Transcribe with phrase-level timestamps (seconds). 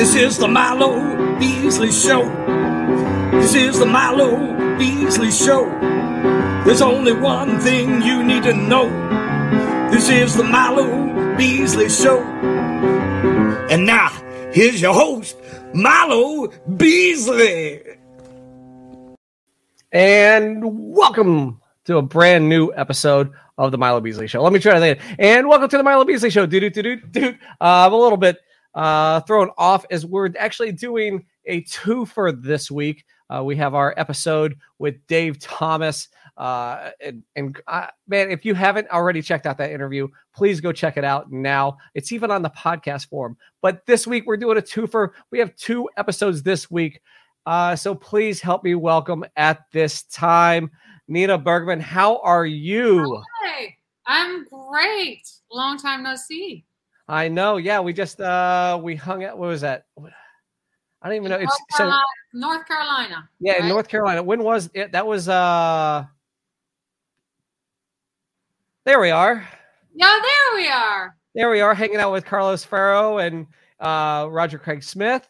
[0.00, 2.24] This is the Milo Beasley Show.
[3.32, 5.68] This is the Milo Beasley Show.
[6.64, 8.88] There's only one thing you need to know.
[9.90, 12.22] This is the Milo Beasley Show.
[13.68, 14.08] And now,
[14.54, 15.36] here's your host,
[15.74, 16.48] Milo
[16.78, 17.82] Beasley.
[19.92, 24.42] And welcome to a brand new episode of the Milo Beasley Show.
[24.42, 24.98] Let me try that.
[25.18, 26.46] And welcome to the Milo Beasley Show.
[26.46, 27.28] Do do do do do.
[27.60, 28.38] Uh, I'm a little bit
[28.74, 33.04] uh, thrown off as we're actually doing a two for this week.
[33.28, 36.08] Uh, we have our episode with Dave Thomas.
[36.36, 40.72] Uh, and and uh, man, if you haven't already checked out that interview, please go
[40.72, 41.76] check it out now.
[41.94, 43.36] It's even on the podcast form.
[43.60, 45.14] But this week we're doing a two for.
[45.30, 47.00] We have two episodes this week.
[47.46, 50.70] Uh, so please help me welcome at this time
[51.08, 51.80] Nina Bergman.
[51.80, 53.22] How are you?
[53.42, 53.76] Hi,
[54.06, 55.28] I'm great.
[55.50, 56.64] Long time no see.
[57.10, 57.56] I know.
[57.56, 59.36] Yeah, we just uh we hung out.
[59.36, 59.84] What was that?
[61.02, 61.36] I don't even know.
[61.38, 62.04] It's North so Carolina.
[62.32, 63.28] North Carolina.
[63.40, 63.64] yeah, right?
[63.64, 64.22] North Carolina.
[64.22, 64.92] When was it?
[64.92, 66.04] That was uh.
[68.84, 69.46] There we are.
[69.94, 71.16] Yeah, there we are.
[71.34, 73.46] There we are, hanging out with Carlos Ferro and
[73.78, 75.28] uh, Roger Craig Smith.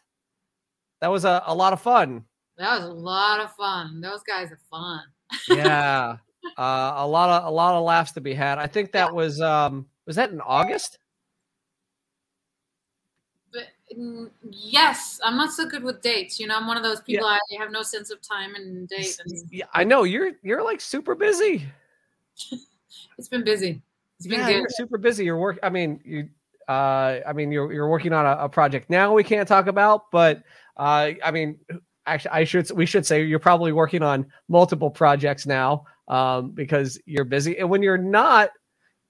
[1.00, 2.24] That was a, a lot of fun.
[2.56, 4.00] That was a lot of fun.
[4.00, 5.00] Those guys are fun.
[5.48, 6.16] Yeah,
[6.58, 8.58] uh, a lot of a lot of laughs to be had.
[8.58, 10.98] I think that was um was that in August?
[13.96, 16.38] Mm, yes, I'm not so good with dates.
[16.38, 17.27] You know, I'm one of those people.
[17.27, 19.19] I have no sense of time and date.
[19.24, 21.66] And Yeah, I know you're you're like super busy.
[23.19, 23.82] it's been busy.
[24.19, 24.58] It's been Yeah, good.
[24.58, 25.24] you're super busy.
[25.24, 25.58] You're work.
[25.62, 26.28] I mean, you.
[26.69, 29.12] Uh, I mean, you're you're working on a, a project now.
[29.12, 30.42] We can't talk about, but
[30.77, 31.58] uh, I mean,
[32.06, 36.97] actually, I should we should say you're probably working on multiple projects now, um, because
[37.06, 37.58] you're busy.
[37.58, 38.50] And when you're not,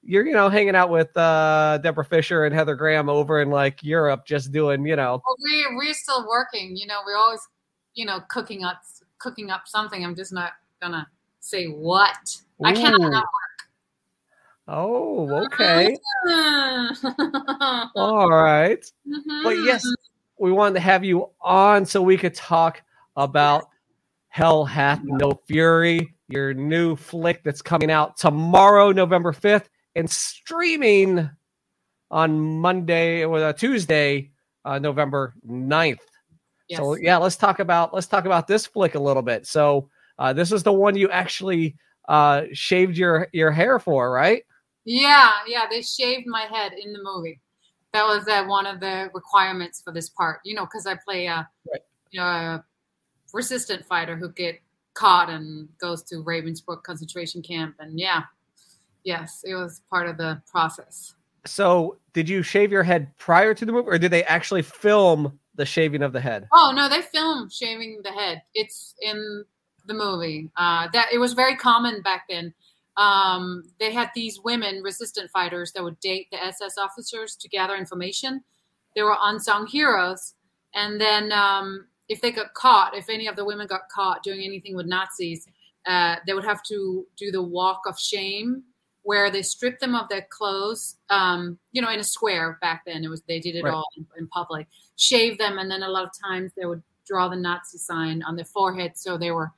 [0.02, 3.82] you're you know hanging out with uh Deborah Fisher and Heather Graham over in like
[3.82, 5.20] Europe, just doing you know.
[5.24, 6.76] Well, we we're still working.
[6.76, 7.40] You know, we're always,
[7.94, 8.82] you know, cooking up
[9.18, 10.04] cooking up something.
[10.04, 11.06] I'm just not gonna
[11.40, 12.36] say what.
[12.62, 13.10] I cannot Ooh.
[13.10, 13.24] not
[14.72, 16.96] Oh, okay, work.
[17.96, 18.84] all right.
[19.42, 19.84] But yes,
[20.38, 22.80] we wanted to have you on so we could talk
[23.16, 23.64] about
[24.28, 31.30] Hell Hath No Fury, your new flick that's coming out tomorrow, November 5th, and streaming
[32.10, 34.30] on Monday or uh, Tuesday,
[34.64, 35.98] uh, November 9th.
[36.68, 36.78] Yes.
[36.78, 39.46] So yeah, let's talk about let's talk about this flick a little bit.
[39.46, 41.76] So uh, this is the one you actually
[42.08, 44.44] uh, shaved your your hair for, right?
[44.84, 47.40] Yeah, yeah, they shaved my head in the movie.
[47.92, 50.40] That was uh, one of the requirements for this part.
[50.44, 51.80] You know, because I play a, Right.
[52.12, 52.64] you know, a
[53.32, 54.60] resistant fighter who get
[54.94, 58.22] caught and goes to Ravensbrück concentration camp, and yeah,
[59.04, 61.14] yes, it was part of the process.
[61.46, 65.38] So did you shave your head prior to the movie, or did they actually film
[65.54, 66.48] the shaving of the head?
[66.52, 68.42] Oh no, they filmed shaving the head.
[68.54, 69.44] It's in
[69.86, 70.50] the movie.
[70.56, 72.52] Uh, that it was very common back then.
[72.96, 77.76] Um, they had these women, resistant fighters, that would date the SS officers to gather
[77.76, 78.42] information.
[78.94, 80.34] They were unsung heroes,
[80.74, 84.42] and then um, if they got caught, if any of the women got caught doing
[84.42, 85.46] anything with Nazis,
[85.86, 88.64] uh, they would have to do the walk of shame,
[89.02, 90.96] where they stripped them of their clothes.
[91.08, 93.72] Um, you know, in a square back then, it was they did it Right.
[93.74, 94.66] all in, in public
[94.96, 98.36] shave them and then a lot of times they would draw the nazi sign on
[98.36, 99.50] their forehead so they were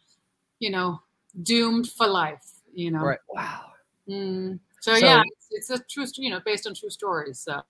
[0.60, 1.00] you know
[1.42, 3.19] doomed for life you know Right.
[3.28, 3.62] Wow.
[4.08, 4.60] Mm.
[4.81, 5.20] So, So- yeah
[5.50, 7.60] it's, it's a true you know based on true stories so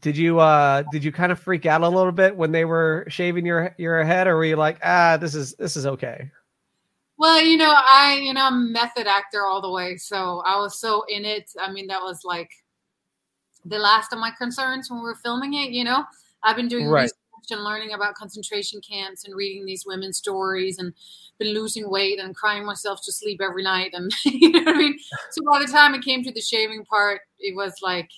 [0.00, 3.04] Did you uh did you kind of freak out a little bit when they were
[3.08, 6.30] shaving your your head, or were you like, ah, this is this is okay?
[7.20, 10.80] Well you know i you know i'm method actor all the way so i was
[10.80, 12.50] so in it i mean that was like
[13.66, 16.02] the last of my concerns when we were filming it you know
[16.42, 17.04] i've been doing Right.
[17.04, 17.16] research
[17.50, 20.94] and learning about concentration camps and reading these women's stories and
[21.38, 24.78] been losing weight and crying myself to sleep every night and you know what i
[24.78, 24.96] mean
[25.30, 28.08] so by the time it came to the shaving part it was like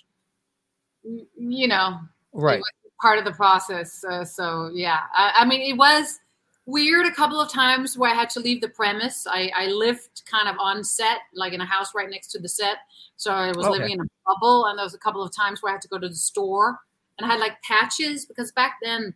[1.36, 1.98] you know
[2.32, 2.62] Right.
[3.00, 4.02] part of the process.
[4.04, 6.18] Uh, so yeah, I, I mean, it was
[6.66, 9.26] weird a couple of times where I had to leave the premise.
[9.28, 12.48] I, I lived kind of on set, like in a house right next to the
[12.48, 12.76] set.
[13.16, 13.70] So I was Okay.
[13.70, 15.88] living in a bubble, and there was a couple of times where I had to
[15.88, 16.78] go to the store,
[17.18, 19.14] and I had like patches because back then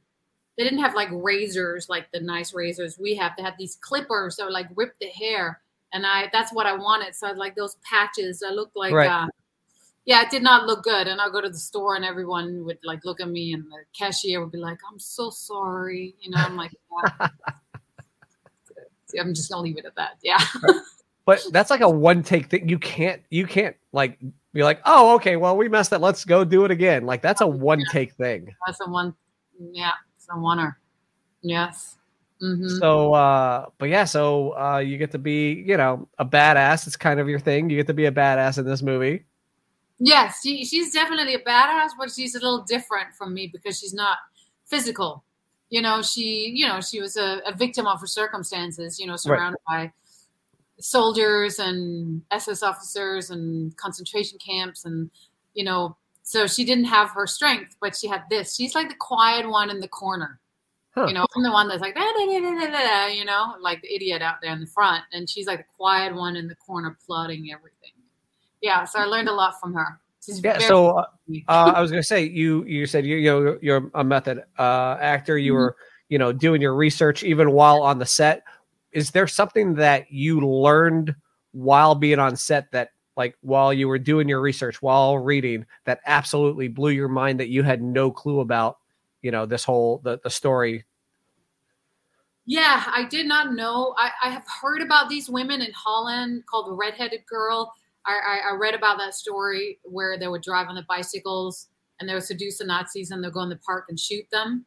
[0.57, 3.33] they didn't have like razors like the nice razors we have.
[3.37, 5.61] They had these clippers that would like rip the hair,
[5.93, 7.15] and I that's what I wanted.
[7.15, 8.43] So I had like those patches.
[8.47, 8.93] I looked like.
[8.93, 9.11] Right.
[9.11, 9.29] Uh,
[10.07, 11.09] yeah, it did not look good.
[11.09, 13.79] And I'll go to the store and everyone would like look at me and the
[13.97, 16.15] cashier would be like, I'm so sorry.
[16.21, 16.73] You know, I'm like,
[19.13, 19.21] yeah.
[19.21, 20.13] I'm just gonna leave it at that.
[20.23, 20.39] Yeah.
[21.27, 22.69] But that's like a one take thing.
[22.69, 24.17] You can't you can't like
[24.53, 26.01] be like, oh, okay, well, we messed up.
[26.01, 27.05] Let's go do it again.
[27.05, 28.55] Like that's a one take thing.
[28.65, 29.13] That's a one
[29.59, 30.79] Yeah, so I want her.
[31.43, 31.97] Yes.
[32.41, 36.87] hmm So, uh, but yeah, so uh, you get to be, you know, a badass.
[36.87, 37.71] It's kind of your thing.
[37.71, 39.25] You get to be a badass in this movie.
[39.99, 43.95] Yes, she, she's definitely a badass, but she's a little different from me because she's
[43.95, 44.19] not
[44.67, 45.25] physical.
[45.71, 49.01] You know, she, you know, she was a, a victim of her circumstances.
[49.01, 49.93] You know, surrounded by
[50.79, 55.11] soldiers and SS officers and concentration camps, and
[55.55, 58.55] you know, so she didn't have her strength, but she had this.
[58.55, 60.39] She's like the quiet one in the corner.
[60.95, 61.07] Huh.
[61.09, 63.55] You know, I'm the one that's like, da, da, da, da, da, da, you know,
[63.61, 66.49] like the idiot out there in the front, and she's like the quiet one in
[66.49, 67.96] the corner, plotting everything.
[68.63, 70.01] Yeah, so I learned a lot from her.
[70.25, 70.53] She's Yeah.
[70.55, 71.05] very- So, uh,
[71.49, 75.39] uh, I was gonna say you you said you you you're a method uh, actor.
[75.39, 75.57] You Mhm.
[75.57, 75.77] were
[76.09, 78.43] you know doing your research even while on the set.
[78.93, 81.15] Is there something that you learned
[81.53, 86.01] while being on set that like while you were doing your research while reading that
[86.07, 88.79] absolutely blew your mind that you had no clue about?
[89.23, 90.85] You know this whole the the story.
[92.49, 93.95] Yeah, I did not know.
[93.99, 97.75] I, I have heard about these women in Holland called the redheaded girl.
[98.07, 101.69] I, I, read about that story where they would drive on the bicycles
[101.99, 104.65] and they would seduce the Nazis and they'll go in the park and shoot them.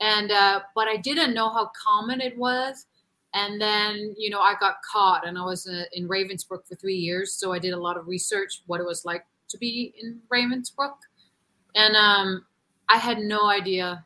[0.00, 2.86] And uh, but I didn't know how common it was.
[3.32, 6.96] And then you know I got caught and I was uh, in Ravensbrück for three
[6.96, 10.20] years, so I did a lot of research what it was like to be in
[10.32, 10.94] Ravensbrück,
[11.74, 12.44] and um,
[12.88, 14.04] I had no idea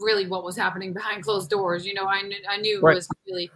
[0.00, 1.86] really what was happening behind closed doors.
[1.86, 2.92] You know, I knew, I knew Right.
[2.92, 3.50] it was really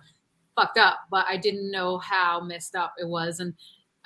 [0.56, 3.40] fucked up, but I didn't know how messed up it was.
[3.40, 3.54] And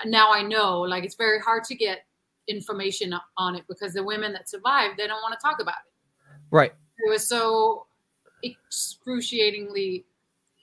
[0.05, 2.06] now I know, like, it's very hard to get
[2.49, 6.37] information on it because the women that survived, they don't want to talk about it.
[6.50, 6.73] Right.
[6.99, 7.87] It was so
[8.43, 10.06] excruciatingly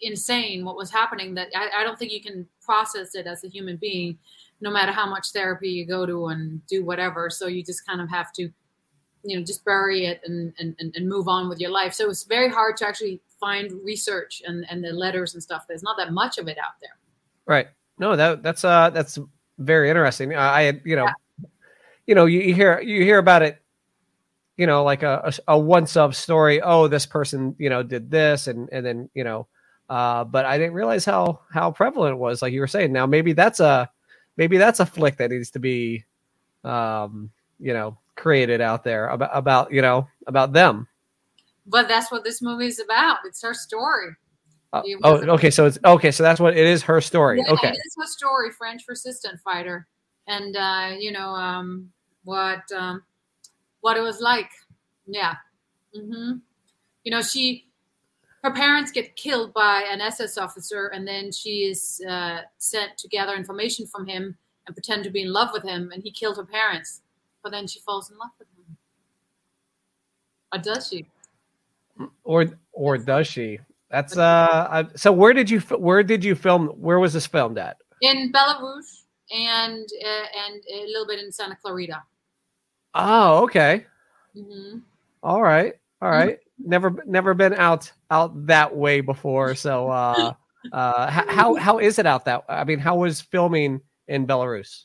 [0.01, 3.47] insane what was happening that I, I don't think you can process it as a
[3.47, 4.17] human being,
[4.61, 7.29] no matter how much therapy you go to and do whatever.
[7.29, 8.49] So you just kind of have to
[9.25, 12.09] you know just bury it and, and and and move on with your life so
[12.09, 15.97] it's very hard to actually find research and and the letters and stuff there's not
[15.97, 16.97] that much of it out there
[17.45, 17.67] Right.
[17.99, 19.17] No, that that's uh that's
[19.57, 20.35] very interesting.
[20.35, 21.09] I you know,
[22.05, 23.61] you know, you, you hear you hear about it,
[24.57, 26.61] you know, like a, a a once of story.
[26.61, 29.47] Oh, this person you know did this, and and then you know,
[29.89, 32.41] uh, but I didn't realize how how prevalent it was.
[32.41, 33.89] Like you were saying, now maybe that's a
[34.35, 36.03] maybe that's a flick that needs to be,
[36.63, 37.29] um,
[37.59, 40.87] you know, created out there about about you know about them.
[41.65, 44.09] But that's what this movie is about it's her story
[44.73, 45.49] Uh, oh, okay.
[45.49, 46.11] So it's okay.
[46.11, 46.83] So that's what it is.
[46.83, 47.39] Her story.
[47.39, 47.69] Yeah, Okay.
[47.69, 49.87] it is her story french resistance fighter
[50.27, 51.89] and uh you know um
[52.23, 53.03] what um
[53.81, 54.49] what it was like
[55.07, 55.35] yeah
[55.93, 56.33] hmm
[57.03, 57.67] you know she
[58.43, 63.07] her parents get killed by an ss officer and then she is uh, sent to
[63.07, 64.35] gather information from him
[64.67, 67.01] and pretend to be in love with him and he killed her parents
[67.43, 68.77] but then she falls in love with him
[70.51, 71.05] or does she
[72.25, 73.59] or or does she?
[73.89, 74.67] That's uh.
[74.69, 76.67] I, so where did you where did you film?
[76.75, 77.77] Where was this filmed at?
[78.01, 82.03] in belarus and uh, and a little bit in santa clarita
[82.93, 83.85] Oh, okay.
[84.35, 84.79] hmm
[85.23, 85.73] All right.
[86.01, 86.39] All right.
[86.59, 89.55] Never never been out out that way before.
[89.55, 90.33] So uh
[90.73, 92.43] uh how how is it out that?
[92.49, 94.83] I mean, how was filming in Belarus?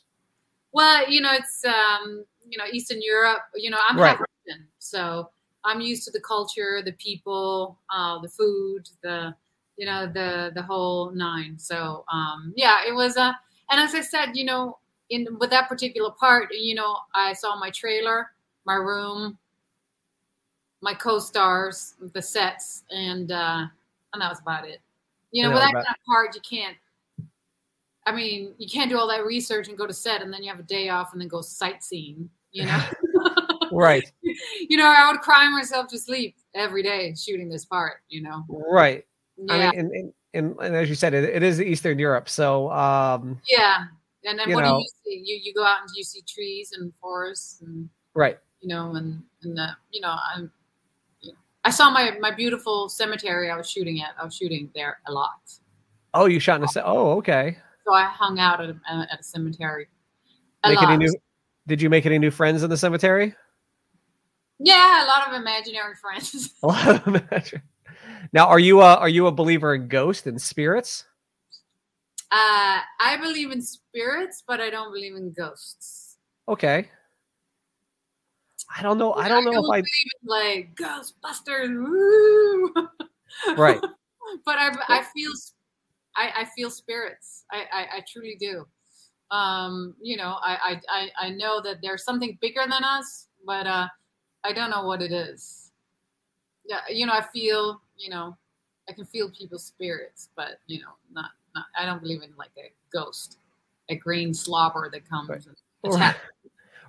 [0.73, 3.41] Well, you know, it's um, you know Eastern Europe.
[3.55, 4.17] You know, I'm Right.
[4.17, 5.29] half Russian, so
[5.63, 9.35] I'm used to the culture, the people, uh, the food, the
[9.77, 11.57] you know the the whole nine.
[11.57, 13.37] So um, yeah, it was a.
[13.69, 14.77] and as I said, you know,
[15.09, 18.31] in with that particular part, you know, I saw my trailer,
[18.65, 19.37] my room,
[20.81, 23.65] my co-stars, the sets, and uh,
[24.13, 24.81] and that was about it.
[25.31, 26.77] You know, with that that kind of part, you can't.
[28.07, 30.49] I mean, you can't do all that research and go to set, and then you
[30.49, 32.29] have a day off, and then go sightseeing.
[32.51, 32.83] You know,
[33.71, 34.11] Right.
[34.69, 37.97] you know, I would cry myself to sleep every day shooting this part.
[38.09, 39.05] You know, Right.
[39.37, 42.29] yeah, I mean, and, and, and, and as you said, it, it is Eastern Europe.
[42.29, 43.85] So um yeah.
[44.23, 44.77] And then what know.
[44.77, 45.23] do you see?
[45.25, 48.37] You you go out and you see trees and forests, and right.
[48.59, 50.51] you know, and and the, you know, I'm.
[51.63, 54.09] I saw my my beautiful cemetery I was shooting at.
[54.19, 55.39] I was shooting there a lot,
[56.13, 56.83] Oh, you shot in a set.
[56.85, 57.57] Oh, okay.
[57.85, 59.87] so I hung out at a, at a cemetery.
[60.63, 60.89] A Make lot.
[60.91, 61.13] any new
[61.67, 63.33] did you make any new friends in the cemetery?
[64.63, 66.53] Yeah, a lot of imaginary friends.
[66.63, 67.61] A lot of them.
[68.33, 71.03] Now, are you a, are you a believer in ghosts and spirits?
[72.31, 76.17] Uh, I believe in spirits, but I don't believe in ghosts.
[76.47, 76.89] Okay.
[78.73, 79.13] I don't know.
[79.13, 82.71] I don't know if I believe in like Ghostbusters, woo!
[83.57, 83.81] right.
[84.45, 85.31] but I, I feel,
[86.15, 87.43] I, I feel spirits.
[87.51, 88.65] I, I, I truly do.
[89.31, 93.67] Um, you know, I, I, I, I know that there's something bigger than us, but
[93.67, 93.87] uh,
[94.43, 95.71] I don't know what it is.
[96.65, 98.35] Yeah, you know, I feel, you know,
[98.89, 102.51] I can feel people's spirits, but you know, not, not I don't believe in like
[102.57, 103.37] a ghost,
[103.89, 105.45] a green slobber that comes Right.
[105.83, 106.15] and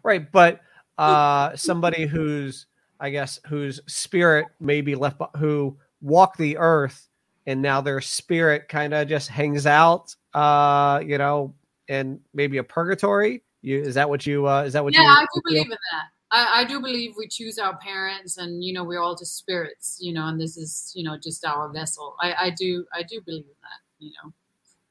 [0.05, 0.61] right but
[0.99, 2.67] uh somebody who's
[3.01, 7.09] i guess whose spirit may be left who walk the earth
[7.47, 11.55] and now their spirit kind of just hangs out uh you know
[11.89, 15.07] in maybe a purgatory you is that what you uh is that what yeah, you
[15.07, 15.65] I do feel?
[15.65, 16.12] believe in that.
[16.33, 19.99] I, I do believe we choose our parents, and you know, we're all just spirits,
[20.01, 22.17] you know, and this is, you know, just our vessel.
[22.21, 24.05] I, I do, I do believe that.
[24.05, 24.33] You know,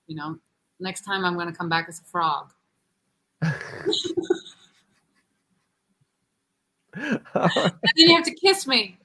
[0.08, 0.38] you know,
[0.80, 2.52] next time I'm going to come back as a frog.
[6.94, 9.00] And then you have to kiss me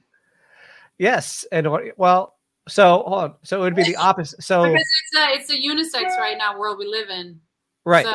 [0.97, 2.35] yes and well
[2.67, 5.55] so hold on so it would be the opposite so because it's a, it's a
[5.55, 7.39] unisex right now world we live in.
[7.85, 8.13] right So,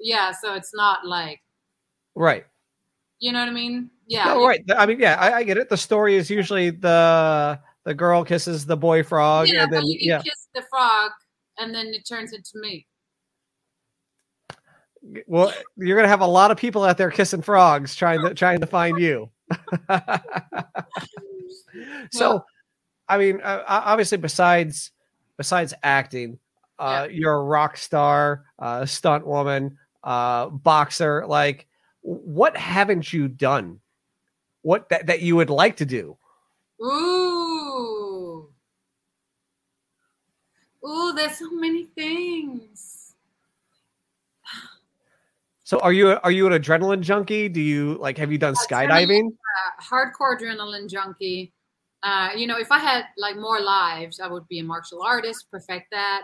[0.00, 1.40] yeah, so it's not like,
[2.14, 2.46] right
[3.20, 3.90] you know what I mean?
[4.06, 4.24] Yeah.
[4.26, 7.92] no, right i mean yeah I, I get it the story is usually the the
[7.94, 11.10] girl kisses the boy frog Yeah, and then but you yeah kiss the frog,
[11.58, 12.86] and then it turns into me.
[15.26, 18.60] Well, you're gonna have a lot of people out there kissing frogs trying to trying
[18.60, 19.30] to find you.
[22.10, 22.46] so, Well-
[23.10, 24.90] I mean, uh, obviously, besides
[25.38, 26.38] besides acting,
[26.78, 31.24] uh, you're a rock star, uh, stunt woman, uh, boxer.
[31.26, 31.66] Like,
[32.02, 33.80] what haven't you done?
[34.62, 36.16] What that, that you would like to do?
[36.82, 38.48] Ooh.
[40.86, 43.14] Ooh, there's so many things.
[45.64, 47.48] So, are you are you an adrenaline junkie?
[47.48, 48.16] Do you like?
[48.16, 49.26] Have you done skydiving?
[49.28, 51.52] Uh, hardcore adrenaline junkie.
[52.02, 55.46] Uh, you know, if I had like more lives, I would be a martial artist,
[55.50, 56.22] perfect that.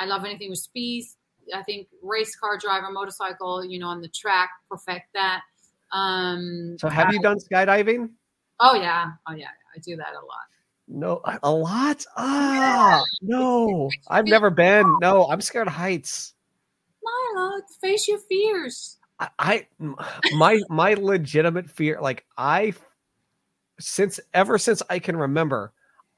[0.00, 1.04] I love anything with speed.
[1.54, 5.42] I think race car driver, motorcycle, you know, on the track, perfect that.
[5.92, 8.10] Um, So, have you done skydiving?
[8.60, 10.50] oh yeah, oh yeah, I do that a lot.
[10.86, 12.04] No, a lot.
[12.16, 14.84] Ah, no, I've never been.
[15.00, 16.34] No, I'm scared of heights.
[17.02, 18.98] Milo, face your fears.
[19.18, 19.66] I, I
[20.32, 22.74] my my legitimate fear, like I,
[23.78, 25.72] since ever since I can remember,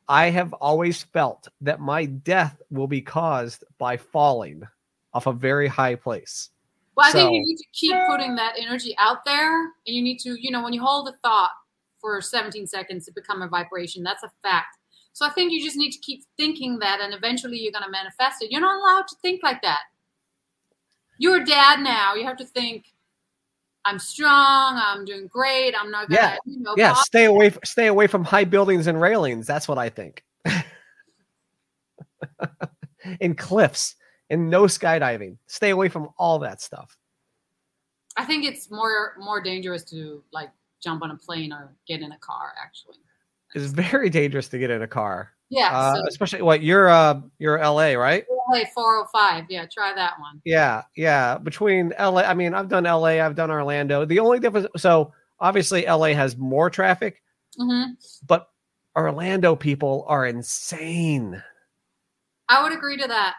[0.09, 4.63] I have always felt that my death will be caused by falling
[5.15, 6.51] off a very high place.
[6.97, 10.19] Well, I think you need to keep putting that energy out there, and you need
[10.21, 11.51] to, you know, when you hold a thought
[12.01, 14.03] for 17 seconds, it become a vibration.
[14.03, 14.77] That's a fact.
[15.15, 17.91] So I think you just need to keep thinking that, and eventually you're going to
[17.91, 18.51] manifest it.
[18.51, 19.81] You're not allowed to think like that.
[21.19, 22.15] You're a dad now.
[22.15, 22.87] You have to think,
[23.85, 24.75] I'm strong.
[24.77, 25.75] I'm doing great.
[25.79, 26.37] I'm not going to, Yeah.
[26.45, 27.53] you know, Yeah, pop- stay away.
[27.65, 29.47] Stay away from high buildings and railings.
[29.47, 30.25] That's what I think.
[33.21, 33.97] in cliffs
[34.33, 35.37] and no skydiving.
[35.47, 36.97] Stay away from all that stuff.
[38.17, 40.51] I think it's more more dangerous to like
[40.83, 42.55] jump on a plane or get in a car.
[42.61, 42.97] Actually,
[43.55, 45.33] It's very dangerous to get in a car.
[45.51, 45.71] yeah.
[45.71, 48.25] Uh, so especially what you're uh you're LA, right?
[48.53, 49.45] LA 405.
[49.49, 50.41] Yeah, try that one.
[50.45, 51.39] Yeah, yeah.
[51.39, 54.05] Between LA, I mean, I've done LA, I've done Orlando.
[54.05, 57.23] The only difference, so obviously LA has more traffic,
[57.59, 57.93] mm-hmm.
[58.27, 58.49] but
[58.97, 61.43] Orlando people are insane.
[62.49, 63.37] I would agree to that.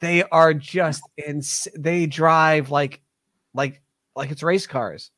[0.00, 1.68] They are just ins.
[1.76, 3.00] They drive like,
[3.54, 3.82] like,
[4.14, 5.10] like it's race cars.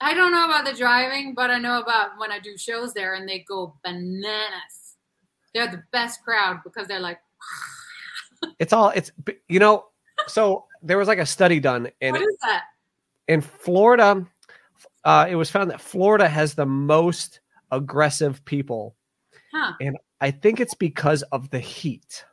[0.00, 3.14] I don't know about the driving, but I know about when I do shows there
[3.14, 4.96] and they go bananas.
[5.54, 7.18] They're the best crowd because they're like,
[8.60, 9.10] It's all it's
[9.48, 9.86] you know.
[10.28, 12.64] So there was like a study done in what is that?
[13.26, 14.24] in Florida.
[15.04, 17.40] Uh, it was found that Florida has the most
[17.72, 18.94] aggressive people,
[19.52, 19.72] Huh.
[19.80, 22.24] and I think it's because of the heat.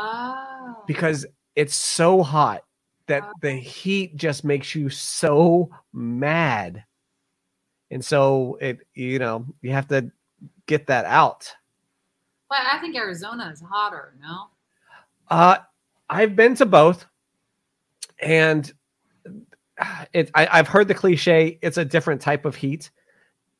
[0.00, 0.76] Oh.
[0.86, 1.26] because
[1.56, 2.62] it's so hot
[3.08, 6.84] that the heat just makes you so mad.
[7.90, 10.12] And so it you know, you have to
[10.66, 11.52] get that out.
[12.48, 14.44] But I think Arizona is hotter, no?
[15.28, 15.56] Uh
[16.08, 17.04] I've been to both
[18.20, 18.72] and
[20.12, 22.90] it I, I've heard the cliche it's a different type of heat.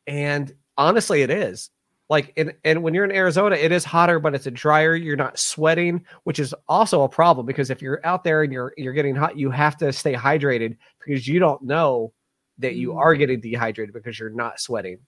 [0.07, 1.71] And honestly it is.
[2.09, 4.95] Like in, and when you're in Arizona, it is hotter, but it's a drier.
[4.97, 8.73] You're not sweating, which is also a problem because if you're out there and you're
[8.79, 12.13] you're getting hot, you have to stay hydrated because you don't know
[12.59, 12.97] that you Mm.
[12.97, 14.99] are getting dehydrated because you're not sweating.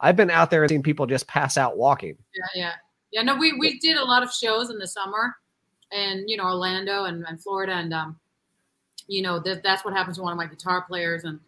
[0.00, 2.16] I've been out there and seen people just pass out walking.
[2.34, 2.72] Yeah, yeah.
[3.12, 5.36] Yeah, no, we, we did a lot of shows in the summer
[5.92, 7.74] and, you know, Orlando and, and Florida.
[7.74, 8.18] And, um,
[9.06, 11.24] you know, that, that's what happens to one of my guitar players.
[11.24, 11.38] And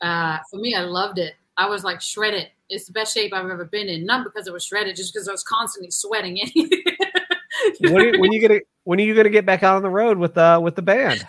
[0.00, 1.34] uh, for me, I loved it.
[1.56, 2.48] I was like shredded.
[2.72, 4.04] It's the best shape I've ever been in.
[4.06, 6.38] Not because it was shredded, just because I was constantly sweating.
[7.80, 10.18] when, are- when you gonna when are you gonna get back out on the road
[10.18, 11.24] with uh with the band?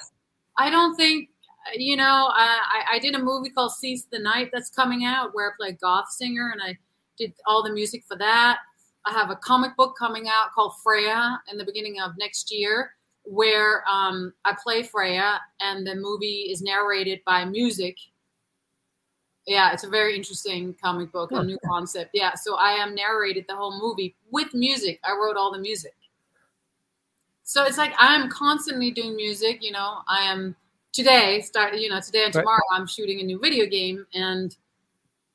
[0.58, 1.30] I don't think
[1.76, 5.50] you know, I, I did a movie called Seize the Night that's coming out where
[5.50, 6.78] I play a goth singer and I
[7.18, 8.58] did all the music for that.
[9.06, 12.92] I have a comic book coming out called Freya in the beginning of next year
[13.26, 17.96] where um, I play Freya and the movie is narrated by music.
[19.46, 22.12] Yeah, it's a very interesting comic book, a new concept.
[22.14, 25.00] Yeah, so I am narrated the whole movie with music.
[25.04, 25.96] I wrote all the music.
[27.44, 29.98] So it's like I'm constantly doing music, you know.
[30.08, 30.56] I am
[30.94, 32.80] today start you know today and tomorrow right.
[32.80, 34.56] i'm shooting a new video game and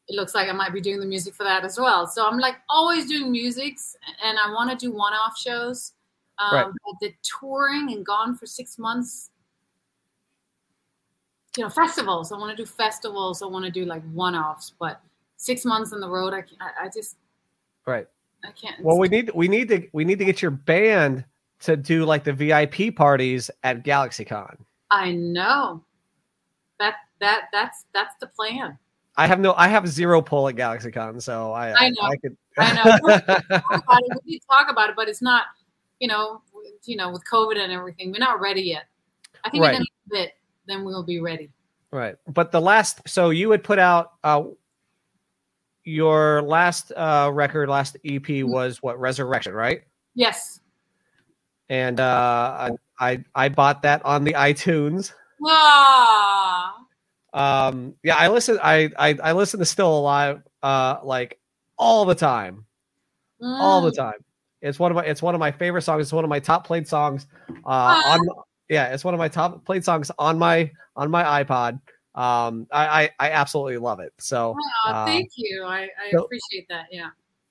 [0.07, 2.39] it looks like i might be doing the music for that as well so i'm
[2.39, 3.77] like always doing music
[4.25, 5.93] and i want to do one-off shows
[6.39, 6.73] um, right.
[7.01, 9.31] the touring and gone for six months
[11.59, 15.01] you know festivals i want to do festivals i want to do like one-offs but
[15.37, 17.17] six months on the road i, I, I just
[17.87, 18.07] right
[18.45, 21.25] i can't well we need we need to we need to get your band
[21.61, 24.57] to do like the vip parties at galaxycon
[24.91, 25.85] I know.
[26.79, 28.79] That that that's that's the plan.
[29.17, 32.17] I have no, I have zero pull at GalaxyCon, so I, I know, I, I
[32.17, 32.37] could.
[32.57, 33.61] I know.
[34.25, 35.47] we need to talk about it, but it's not,
[35.99, 36.41] you know,
[36.85, 38.85] you know, with COVID and everything, we're not ready yet.
[39.43, 39.75] I think right.
[39.75, 40.33] in a bit,
[40.69, 41.51] then we'll be ready.
[41.91, 44.45] Right, but the last, so you had put out uh,
[45.85, 49.83] your last uh, record, last EP was what Resurrection, right?
[50.15, 50.61] Yes.
[51.71, 55.13] And uh, I I bought that on the iTunes.
[55.47, 56.75] Ah.
[57.33, 58.59] Um, yeah, I listen.
[58.63, 61.39] I I, I listen to Still Alive, uh, like
[61.79, 62.65] all the time,
[63.41, 63.61] mm.
[63.61, 63.97] all the mm.
[63.97, 64.25] time.
[64.61, 66.03] It's one of my it's one of my favorite songs.
[66.03, 67.27] It's one of my top played songs.
[67.65, 68.21] Uh, on
[68.69, 71.81] yeah, it's one of my top played songs on my on my iPod.
[72.15, 74.13] Um, I I, I absolutely love it.
[74.19, 74.57] So
[74.87, 75.65] oh, thank you.
[75.65, 76.87] I, I so appreciate that.
[76.91, 77.11] Yeah.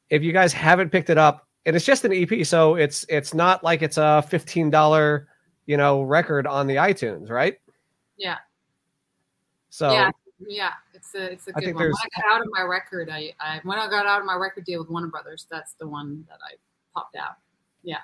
[0.09, 3.33] If you guys haven't picked it up, and it's just an EP, so it's it's
[3.33, 5.27] not like it's a fifteen dollar
[5.67, 7.59] you know, record on the iTunes, right?
[8.17, 8.38] Yeah.
[9.69, 10.09] So yeah,
[10.47, 11.84] yeah, it's a it's a good one.
[11.84, 14.36] When I got out of my record, I, I when I got out of my
[14.36, 16.56] record deal with Warner Brothers, that's the one that I
[16.95, 17.36] popped out.
[17.84, 17.99] Yeah.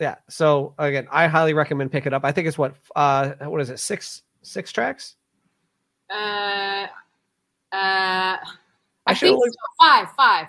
[0.00, 0.16] Yeah.
[0.28, 2.24] So again, I highly recommend pick it up.
[2.24, 5.16] I think it's what uh what is it six six tracks?
[6.10, 6.86] Uh, uh,
[7.72, 8.38] I,
[9.06, 9.86] I think looked, so.
[9.86, 10.46] five five.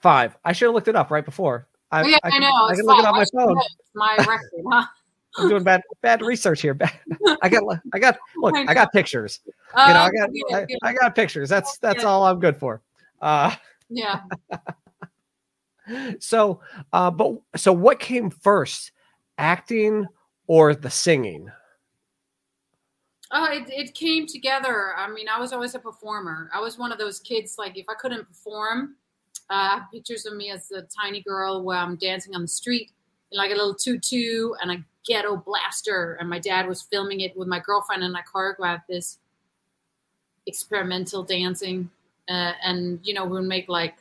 [0.00, 0.36] Five.
[0.44, 1.68] I should have looked it up right before.
[1.92, 2.66] I, oh, yeah, I, I know.
[2.68, 3.60] I can look it on my phone.
[3.94, 4.86] My record, huh?
[5.38, 6.76] I'm doing bad bad research here.
[7.42, 9.40] I got I got look, I got pictures.
[9.44, 11.50] you know, I got I, I, got pictures.
[11.50, 12.80] That's that's all I'm good for.
[13.20, 13.54] Uh
[13.90, 14.22] yeah.
[16.18, 16.60] so
[16.92, 18.92] uh but so what came first?
[19.38, 20.06] Acting
[20.46, 21.50] or the singing?
[23.32, 24.94] Oh, it, it came together.
[24.96, 26.48] I mean, I was always a performer.
[26.54, 28.94] I was one of those kids, like, if I couldn't perform,
[29.50, 32.92] uh, pictures of me as a tiny girl where I'm dancing on the street
[33.32, 36.16] in like a little tutu and a ghetto blaster.
[36.20, 39.18] And my dad was filming it with my girlfriend, and I choreographed this
[40.46, 41.90] experimental dancing.
[42.28, 43.96] Uh, and you know, we would make like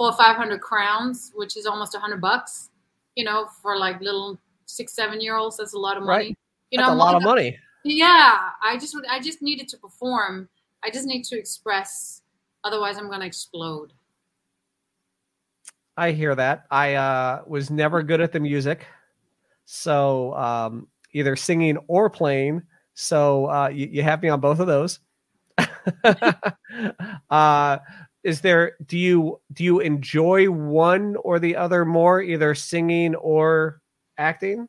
[0.00, 2.70] four or five hundred crowns, which is almost a hundred bucks.
[3.16, 6.28] You know, for like little six, seven year olds, that's a lot of money.
[6.28, 6.38] Right.
[6.70, 7.58] You that's know, a lot of money.
[7.84, 10.48] Yeah, I just I just needed to perform.
[10.82, 12.22] I just need to express.
[12.64, 13.92] Otherwise, I'm going to explode.
[15.98, 16.64] I hear that.
[16.70, 18.86] I uh, was never good at the music.
[19.66, 22.62] So um, either singing or playing.
[22.94, 25.00] So uh, you, you have me on both of those.
[27.30, 27.78] uh,
[28.22, 33.80] is there do you do you enjoy one or the other more, either singing or
[34.18, 34.68] acting?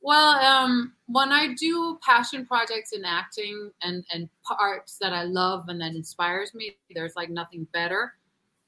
[0.00, 5.68] Well, um, when I do passion projects in acting and and parts that I love
[5.68, 8.14] and that inspires me, there's like nothing better.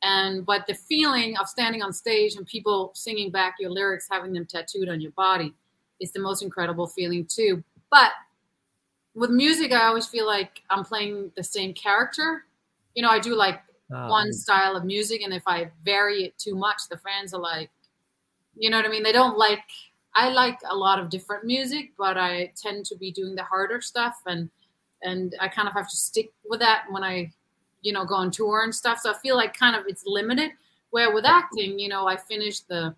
[0.02, 4.33] And but the feeling of standing on stage and people singing back your lyrics having
[4.33, 5.54] them tattooed on your body
[6.00, 7.62] is the most incredible feeling too.
[7.90, 8.12] But
[9.16, 12.44] with music i always feel like i'm playing the same character.
[12.94, 13.61] You know i do like
[13.94, 14.09] oh.
[14.09, 17.70] one style of music and if i vary it too much the fans are like
[18.57, 19.61] you know what i mean they don't like
[20.14, 23.80] i like a lot of different music but i tend to be doing the harder
[23.80, 24.50] stuff and
[25.02, 27.30] and i kind of have to stick with that when i
[27.85, 28.98] you know, go on tour and stuff.
[28.98, 30.50] So I feel like kind of it's limited.
[30.90, 32.94] Where with acting, you know, I finished the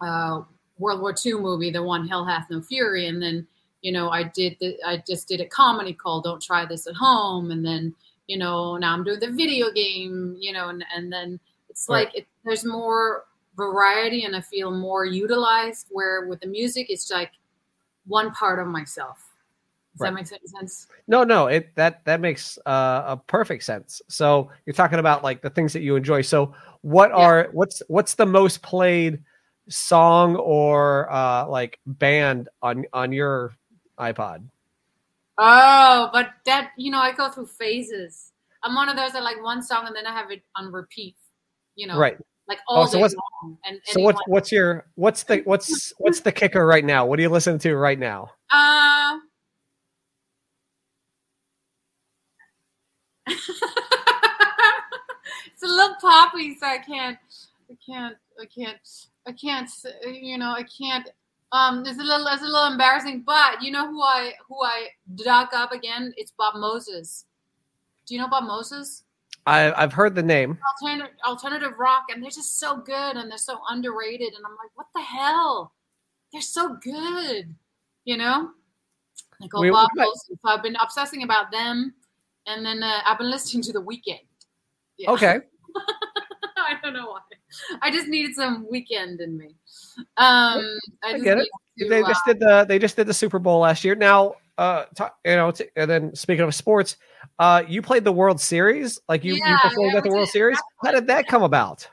[0.00, 0.42] uh,
[0.78, 3.46] World War II movie, the one Hell Hath No Fury, and then
[3.80, 6.94] you know I did the, I just did a comedy called Don't Try This at
[6.94, 7.94] Home, and then
[8.26, 12.06] you know now I'm doing the video game, you know, and and then it's right.
[12.06, 13.24] like it, there's more
[13.56, 15.88] variety and I feel more utilized.
[15.90, 17.32] Where with the music, it's like
[18.06, 19.26] one part of myself
[19.96, 20.28] does right.
[20.28, 20.88] that make sense?
[21.08, 24.02] No, no, it that that makes uh, a perfect sense.
[24.08, 26.20] So you're talking about like the things that you enjoy.
[26.20, 27.16] So what yeah.
[27.16, 29.20] are what's what's the most played
[29.68, 33.54] song or uh, like band on on your
[33.98, 34.44] iPod?
[35.38, 38.32] Oh, but that you know, I go through phases.
[38.62, 41.16] I'm one of those that like one song and then I have it on repeat.
[41.74, 42.16] You know, Right.
[42.48, 43.58] Like all Oh, so day what's- long.
[43.66, 47.04] And So what's what's your what's the what's what's the kicker right now?
[47.04, 48.30] What are you listening to right now?
[48.50, 49.18] Uh,
[53.28, 53.50] it's
[55.62, 57.18] a little poppy, so I can't,
[57.70, 58.78] I can't, I can't,
[59.26, 59.68] I can't,
[60.04, 61.08] you know, I can't.
[61.52, 64.88] Um, it's a little, it's a little embarrassing, but you know who I, who I
[65.14, 66.12] dug up again?
[66.16, 67.24] It's Bob Moses.
[68.06, 69.04] Do you know Bob Moses?
[69.46, 70.58] I I've heard the name.
[70.82, 74.70] Alternative, alternative rock, and they're just so good, and they're so underrated, and I'm like,
[74.74, 75.72] what the hell?
[76.32, 77.54] They're so good,
[78.04, 78.50] you know.
[79.40, 80.30] Like oh, we, Bob we, Moses.
[80.42, 81.94] So I've been obsessing about them,
[82.46, 84.20] and then uh, I've been listening to The Weeknd.
[84.98, 85.10] Yeah.
[85.12, 85.38] Okay.
[86.86, 87.20] I don't know why.
[87.82, 89.56] I just needed some Weeknd in me.
[90.16, 91.48] Um, I, just get it.
[91.78, 93.96] to, They uh, just did the they just did the Super Bowl last year.
[93.96, 96.96] Now, uh, ta- you know, t- and then speaking of sports,
[97.40, 99.00] uh, you played the World Series.
[99.08, 100.28] Like you, you performed yeah, at the World.
[100.28, 100.58] Series.
[100.84, 101.88] How did that come about?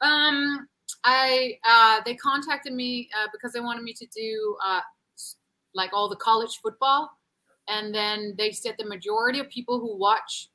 [0.00, 0.68] Um,
[1.04, 4.80] I uh, they contacted me uh, because they wanted me to do uh,
[5.74, 7.10] like all the college football,
[7.68, 10.49] and then they said the majority of people who watch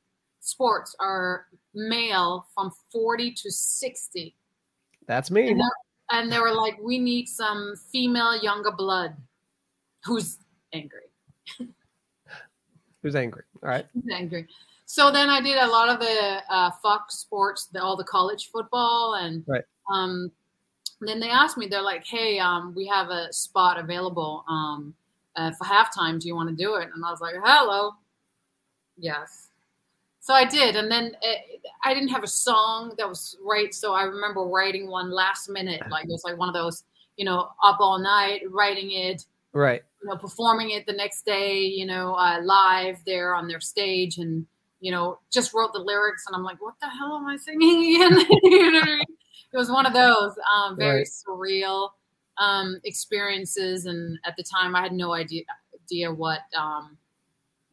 [0.46, 4.34] sports are male from forty to sixty,
[5.06, 5.50] That's me.
[5.50, 5.60] and,
[6.10, 9.16] and they were like, we need some female younger blood
[10.04, 10.38] who's
[10.72, 11.00] angry.
[13.02, 13.42] Who's angry?
[13.62, 13.86] All right.
[13.92, 14.48] Who's angry.
[14.86, 18.50] So then I did a lot of the uh, Fox Sports, the, all the college
[18.52, 19.64] football, and Right.
[19.92, 20.30] um,
[21.00, 24.94] then they asked me, they're like, "Hey, um, we have a spot available um,
[25.34, 26.20] uh, for halftime.
[26.20, 27.92] Do you want to do it?" And I was like, "Hello,
[28.96, 29.45] yes."
[30.26, 33.94] So I did, and then it, I didn't have a song that was right, so
[33.94, 36.82] I remember writing one last minute, like it was like one of those,
[37.16, 39.82] you know, up all night writing it Right.
[40.02, 44.18] you know, performing it the next day, you know, uh, live there on their stage,
[44.18, 44.44] and
[44.80, 47.94] you know, just wrote the lyrics, and I'm like, what the hell am I singing
[47.94, 48.26] again?
[48.42, 49.04] you know I mean?
[49.52, 51.06] It was one of those um, very Right.
[51.06, 51.90] surreal
[52.38, 55.44] um, experiences, and at the time, I had no idea
[55.84, 56.98] idea what um,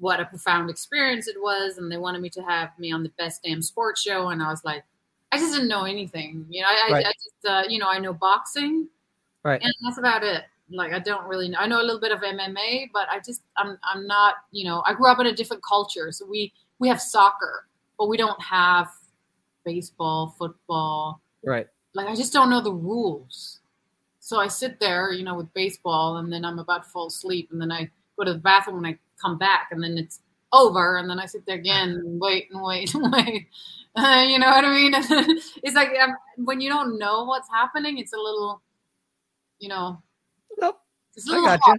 [0.03, 3.11] what a profound experience it was, and they wanted me to have me on the
[3.17, 4.83] best damn sports show, and I was like,
[5.31, 7.05] I just didn't know anything, you know, I, Right.
[7.05, 8.87] I, I just, uh, you know, I know boxing,
[9.43, 9.61] Right.
[9.61, 11.57] and that's about it like I don't really know.
[11.59, 14.83] I know a little bit of MMA, but I just I'm I'm not you know
[14.85, 18.41] I grew up in a different culture, so we we have soccer, but we don't
[18.41, 18.89] have
[19.65, 21.21] baseball, football.
[21.45, 21.67] Right.
[21.93, 23.59] Like I just don't know the rules.
[24.19, 27.49] So I sit there, you know, with baseball, and then I'm about to fall asleep,
[27.51, 30.19] and then I go to the bathroom and I come back, and then it's
[30.51, 33.47] over, and then I sit there again, and wait and wait and wait.
[33.95, 34.93] Uh, you know what I mean?
[35.63, 38.61] it's like um, when you don't know what's happening, it's a little,
[39.59, 40.01] you know,
[40.59, 40.79] Nope.
[41.15, 41.75] it's a I little got you.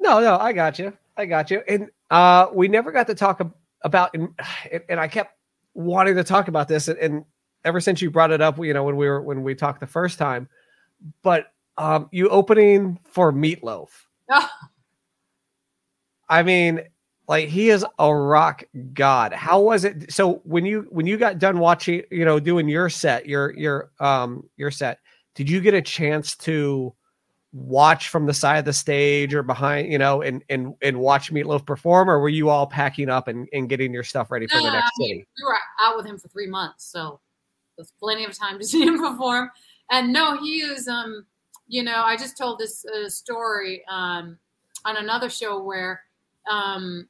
[0.00, 0.92] No, no, I got you.
[1.16, 1.62] I got you.
[1.68, 3.40] And uh, we never got to talk
[3.82, 4.28] about, and,
[4.88, 5.34] and I kept
[5.74, 7.24] wanting to talk about this, and, and
[7.64, 9.86] ever since you brought it up, you know, when we were when we talked the
[9.86, 10.48] first time,
[11.22, 13.88] but um, you opening for Meatloaf.
[16.28, 16.82] I mean,
[17.28, 19.32] like he is a rock god.
[19.32, 20.12] How was it?
[20.12, 23.90] So when you when you got done watching, you know, doing your set, your your
[24.00, 25.00] um your set,
[25.34, 26.94] did you get a chance to
[27.52, 31.32] watch from the side of the stage or behind, you know, and and and watch
[31.32, 34.58] Meatloaf perform, or were you all packing up and, and getting your stuff ready for
[34.58, 35.28] the next I mean, city?
[35.38, 37.20] We were out with him for three months, so
[37.76, 39.50] there's plenty of time to see him perform.
[39.90, 41.26] And no, he is, um,
[41.68, 44.38] you know, I just told this uh, story um,
[44.84, 46.02] on another show where,
[46.50, 47.08] um,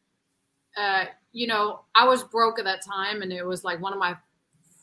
[0.77, 3.99] uh, you know, I was broke at that time, and it was like one of
[3.99, 4.17] my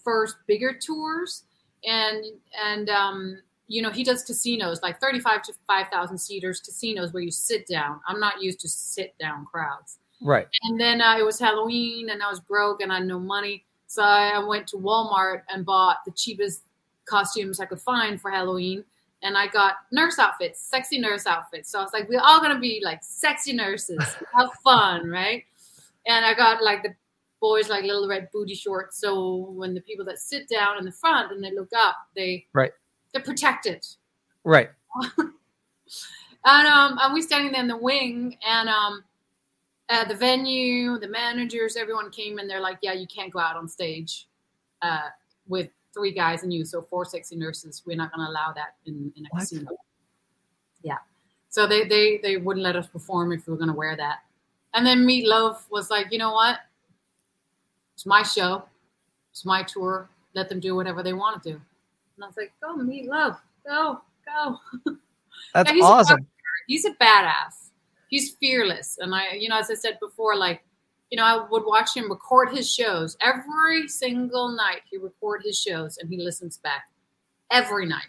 [0.03, 1.43] first bigger tours,
[1.83, 2.23] and
[2.63, 7.23] and um, you know, he does casinos like thirty-five to five thousand seaters casinos where
[7.23, 7.99] you sit down.
[8.07, 9.99] I'm not used to sit down crowds.
[10.21, 10.47] Right.
[10.63, 13.65] And then uh, it was Halloween, and I was broke, and I had no money.
[13.87, 16.63] So I went to Walmart and bought the cheapest
[17.05, 18.85] costumes I could find for Halloween.
[19.23, 21.69] And I got nurse outfits, sexy nurse outfits.
[21.69, 25.43] So I was like, we're all gonna be like sexy nurses, have fun, right?
[26.05, 26.93] And I got like the
[27.41, 28.99] boys like little red booty shorts.
[28.99, 32.45] So when the people that sit down in the front and they look up, they
[32.53, 32.71] Right.
[33.13, 33.85] they're protected.
[34.43, 34.69] Right.
[36.45, 39.03] And um, and we standing there in the wing, and um,
[39.89, 43.55] uh, the venue, the managers, everyone came and they're like, "Yeah, you can't go out
[43.55, 44.27] on stage
[44.81, 45.07] uh,
[45.47, 47.83] with three guys and you, so four sexy nurses.
[47.85, 49.39] We're not going to allow that in, in a What?
[49.41, 49.71] casino."
[50.83, 50.97] Yeah,
[51.49, 54.19] so they they they wouldn't let us perform if we were going to wear that.
[54.73, 56.59] And then Meatloaf was like, "You know what?
[57.93, 58.63] It's my show.
[59.31, 60.09] It's my tour.
[60.33, 61.55] Let them do whatever they want to do."
[62.15, 64.57] And I was like, "Go, Meatloaf, go, go."
[65.53, 66.27] That's Yeah, he's a awesome.
[66.67, 67.69] he's a badass.
[68.09, 70.63] he's fearless, and I, you know, as I said before, like,
[71.13, 74.81] you know, I would watch him record his shows every single night.
[74.89, 76.85] He record his shows and he listens back
[77.51, 78.07] every night.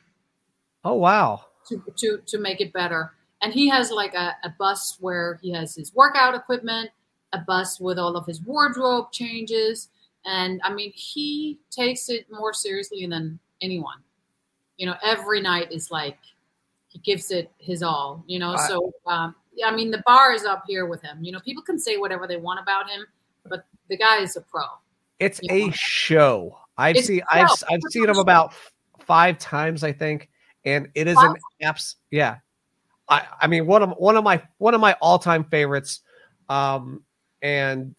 [0.84, 1.44] Oh wow!
[1.68, 3.12] To to to make it better,
[3.42, 6.88] and he has like a, a bus where he has his workout equipment,
[7.34, 9.90] a bus with all of his wardrobe changes,
[10.24, 13.98] and I mean, he takes it more seriously than anyone.
[14.78, 16.16] You know, every night is like
[16.88, 18.24] he gives it his all.
[18.26, 21.22] You know, I- so um, I mean, the bar is up here with him.
[21.22, 23.06] You know, people can say whatever they want about him,
[23.48, 24.62] but the guy is a pro.
[25.20, 25.52] It's Yeah.
[25.52, 26.58] a show.
[26.76, 27.48] I've It's seen I've.
[27.70, 28.52] I've seen him about
[29.06, 30.28] five times, I think,
[30.64, 31.94] and it is an apps.
[32.10, 32.38] Yeah,
[33.08, 36.00] I I mean one of one of my one of my all time favorites,
[36.48, 37.04] um,
[37.42, 37.94] and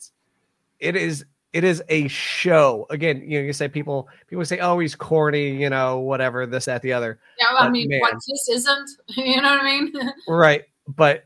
[0.80, 2.86] it is it is a show.
[2.90, 6.66] Again, you know, you say people people say, oh, he's corny, you know, whatever, this,
[6.66, 8.02] that, the other, Yeah, I mean, man.
[8.02, 9.94] what this isn't, you know what I mean?
[10.28, 10.64] right?
[10.86, 11.24] But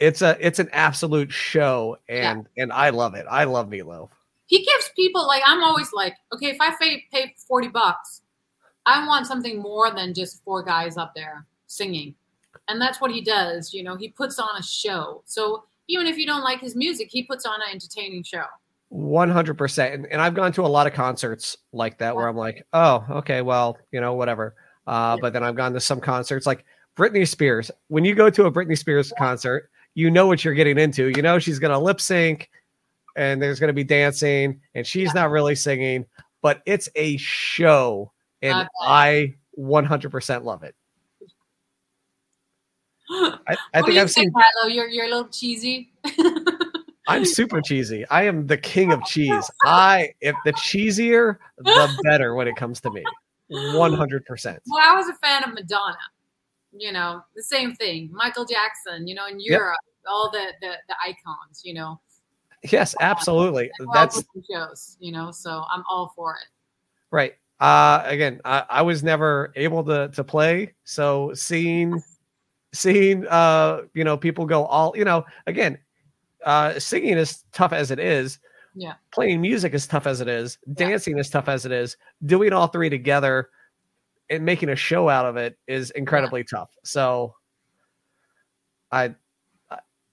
[0.00, 2.32] it's a it's an absolute show, Yeah.
[2.32, 3.26] and and I love it.
[3.30, 4.10] I love Meatloaf.
[4.46, 8.22] he gives people like I'm always like, okay, if I pay pay forty bucks,
[8.86, 12.14] I want something more than just four guys up there singing,
[12.68, 13.72] and that's what he does.
[13.74, 15.22] You know, he puts on a show.
[15.26, 18.44] So even if you don't like his music, he puts on an entertaining show.
[18.90, 22.26] One hundred percent, and and I've gone to a lot of concerts like that where
[22.28, 24.54] I'm like, oh, okay, well, you know, whatever.
[24.86, 25.20] Uh, Yeah.
[25.20, 26.64] But then I've gone to some concerts like
[26.96, 27.70] Britney Spears.
[27.88, 31.08] When you go to a Britney Spears concert, you know what you're getting into.
[31.08, 32.48] You know she's gonna lip sync,
[33.16, 36.06] and there's gonna be dancing, and she's not really singing,
[36.40, 38.68] but it's a show, and I.
[38.80, 40.76] I 100 percent love it.
[43.10, 44.30] I, I think I've seen.
[44.32, 44.72] Milo?
[44.72, 45.90] You're you're a little cheesy.
[47.08, 48.06] I'm super cheesy.
[48.06, 49.50] I am the king of cheese.
[49.64, 53.02] I if the cheesier, the better when it comes to me.
[53.48, 54.62] One hundred percent.
[54.68, 55.96] Well, I was a fan of Madonna.
[56.70, 58.10] You know, the same thing.
[58.12, 59.08] Michael Jackson.
[59.08, 59.78] You know, in Europe,
[60.08, 61.62] all the, the the icons.
[61.64, 62.00] You know,
[62.70, 63.70] Yes, absolutely.
[63.78, 64.96] Well, That's shows.
[65.00, 66.46] You know, so I'm all for it.
[67.10, 67.34] right.
[67.60, 72.02] Uh again, I, I was never able to to play, so seeing
[72.72, 75.78] seeing uh you know people go all you know again
[76.44, 78.38] uh singing is tough as it is
[78.74, 78.94] Yeah.
[79.10, 82.66] playing music is tough as it is dancing is tough as it is doing all
[82.68, 83.48] three together
[84.28, 87.34] and making a show out of it is incredibly tough so
[88.92, 89.14] I-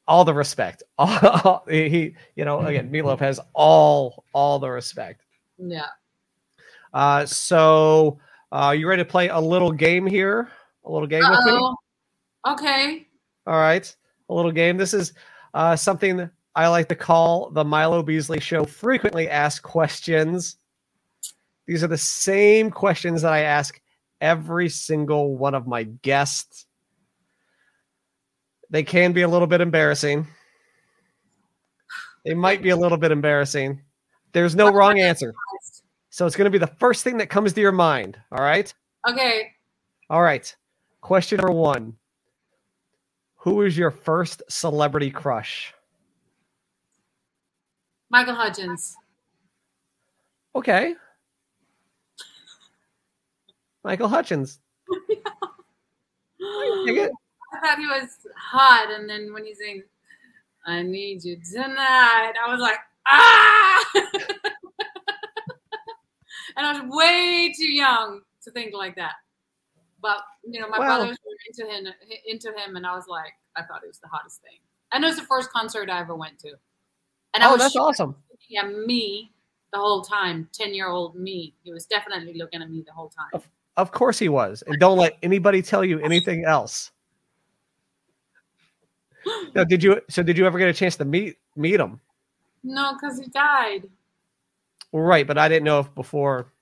[0.08, 5.22] all the respect all, he you know again Meatloaf has all all the respect
[5.58, 5.88] Yeah.
[6.94, 8.20] uh so
[8.52, 10.50] uh you ready to play a little game here
[10.86, 11.60] a little game with me
[12.48, 13.08] Okay.
[13.48, 13.96] all right,
[14.30, 14.78] a little game.
[14.78, 15.14] This is
[15.56, 20.58] uh, something I like to call the Milo Beasley Show frequently asked questions.
[21.66, 23.82] These are the same questions that I ask
[24.22, 26.68] every single one of my guests.
[28.76, 30.28] They can be a little bit embarrassing.
[32.26, 33.82] They might be a little bit embarrassing.
[34.34, 35.34] There's no wrong answer.
[36.10, 38.20] So it's going to be the first thing that comes to your mind.
[38.34, 38.74] All right.
[39.10, 39.54] Okay.
[40.10, 40.54] All right.
[41.00, 41.96] Question number one
[43.38, 45.74] Who is your first celebrity crush?
[48.10, 48.94] Michael Hutchence.
[50.54, 50.96] Okay.
[53.86, 54.60] Michael Hutchence.
[56.86, 57.12] Dig it.
[57.56, 59.84] I thought he was hot, and then when he's saying,
[60.66, 63.86] "I need you tonight," I was like, "Ah!"
[66.58, 69.14] and I was way too young to think like that.
[70.02, 71.94] But you know, my Well- brothers were into him,
[72.28, 74.60] into him, and I was like, I thought it was the hottest thing.
[74.92, 76.54] And it was the first concert I ever went to.
[77.34, 78.16] And I Oh, was that's awesome.
[78.48, 79.32] Yeah, me
[79.74, 81.54] the whole time, ten year old me.
[81.64, 83.42] He was definitely looking at me the whole time.
[83.78, 84.64] Of course he was.
[84.68, 86.92] And don't let anybody tell you anything else.
[89.56, 92.00] No, did you so did you ever get a chance to meet meet him?
[92.64, 93.90] No, because he died.
[94.92, 96.54] Right, but I didn't know if before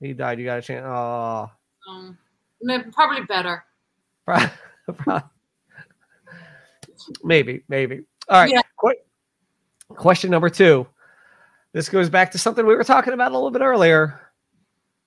[0.00, 0.84] he died you got a chance.
[0.86, 1.50] Oh.
[1.88, 2.18] Um,
[2.62, 3.64] may- probably better.
[7.24, 8.02] maybe, maybe.
[8.28, 8.50] All right.
[8.50, 8.62] Yeah.
[8.80, 10.86] que- question number two.
[11.72, 14.20] This goes back to something we were talking about a little bit earlier.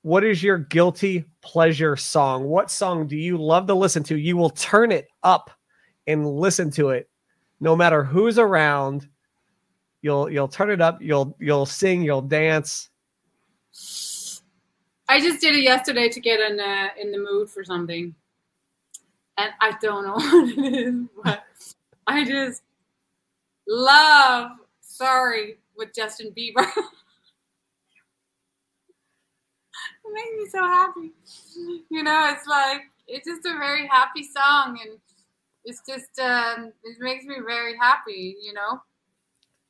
[0.02, 2.45] What is your guilty pleasure song?
[2.45, 4.17] What song do you love to listen to?
[4.17, 5.52] You will turn it up
[6.07, 7.09] and listen to it
[7.59, 9.07] no matter who's around.
[10.01, 12.89] You'll you'll turn it up, you'll you'll sing, you'll dance.
[15.09, 18.15] I just did it yesterday to get in uh, in the mood for something,
[19.38, 21.43] and I don't know what it is, but
[22.07, 22.63] I just
[23.67, 26.65] love "Sorry" with Justin Bieber.
[26.65, 26.73] it
[30.13, 31.12] makes me so happy.
[31.89, 34.97] You know, it's like it's just a very happy song, and
[35.69, 38.36] it's just um, it makes me very happy.
[38.41, 38.82] You know.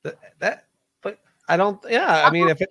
[0.03, 0.65] Th- that,
[1.01, 1.79] but I don't.
[1.89, 2.69] Yeah, I mean, if it,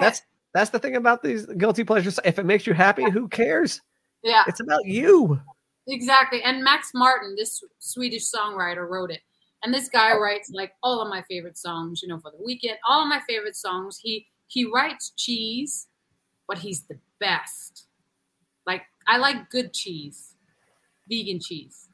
[0.00, 0.22] that's
[0.54, 2.18] that's the thing about these guilty pleasures.
[2.24, 3.80] If it makes you happy, who cares?
[4.22, 4.44] yeah.
[4.46, 5.40] It's about you.
[5.88, 6.42] Exactly.
[6.42, 9.20] And Max Martin, this Swedish songwriter, wrote it.
[9.62, 12.76] And this guy writes like all of my favorite songs, you know, for the Weeknd,
[12.88, 13.98] all of my favorite songs.
[14.02, 15.88] He he writes cheese,
[16.48, 17.86] but he's the best.
[18.66, 20.34] Like I like good cheese.
[21.08, 21.89] Vegan cheese.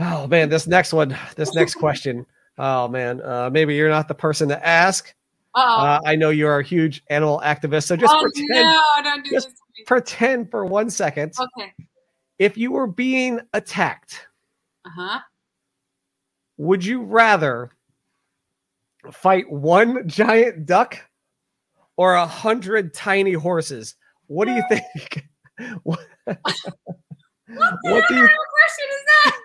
[0.00, 2.26] Oh man, this next one, this next question.
[2.58, 5.14] Oh man, uh, maybe you're not the person to ask.
[5.54, 9.30] Uh, I know you're a huge animal activist, so just oh pretend no, don't do
[9.30, 11.32] just- this pretend for one second.
[11.38, 11.72] Okay.
[12.38, 14.26] If you were being attacked,
[14.86, 15.20] Uh-huh.
[16.56, 17.70] would you rather
[19.12, 20.98] fight one giant duck
[21.96, 23.96] or a hundred tiny horses?
[24.28, 25.26] What do you think?
[25.82, 26.38] what, What,
[27.82, 29.36] What do you- question is that?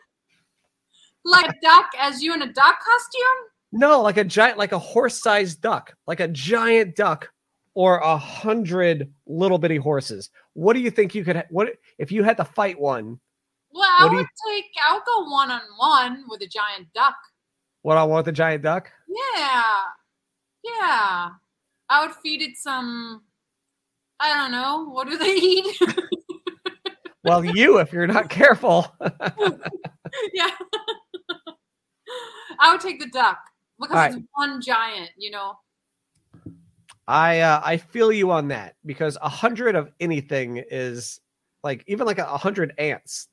[1.26, 3.50] Like a duck as you in a duck costume?
[3.72, 7.30] no, like a giant, like a horse-sized duck, like a giant duck,
[7.74, 10.30] or a hundred little bitty horses.
[10.54, 11.36] What do you think you could?
[11.36, 13.20] ha- What if you had to fight one?
[13.74, 17.16] Well, I would you- take I'll go one on one with a giant duck.
[17.82, 18.90] What I want the giant duck?
[19.08, 19.64] Yeah.
[20.64, 21.30] Yeah.
[21.90, 23.24] I would feed it some
[24.22, 24.86] I don't know.
[24.90, 25.78] What do they eat?
[27.26, 28.86] Well, you, if you're not careful.
[30.34, 30.50] yeah.
[32.60, 33.39] I would take the duck
[33.80, 35.54] because All it's one giant, you know.
[37.08, 41.20] I uh, I feel you on that because a hundred of anything is
[41.63, 43.28] like even like a a hundred ants.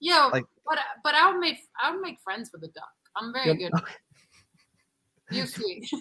[0.00, 2.90] Yeah, Like- but but I would make I would make friends with the duck.
[3.16, 3.72] I'm very good.
[5.30, 5.88] You sweet.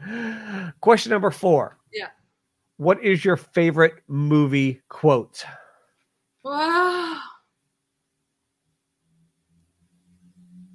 [0.80, 1.78] Question number four.
[1.92, 2.08] Yeah.
[2.76, 5.44] What is your favorite movie quote?
[6.44, 7.20] Wow.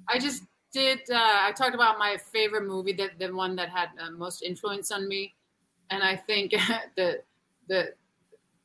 [0.08, 1.00] I just did.
[1.10, 4.90] Uh, I talked about my favorite movie, the the one that had uh, most influence
[4.90, 5.34] on me,
[5.90, 6.52] and I think
[6.96, 7.22] the
[7.68, 7.94] the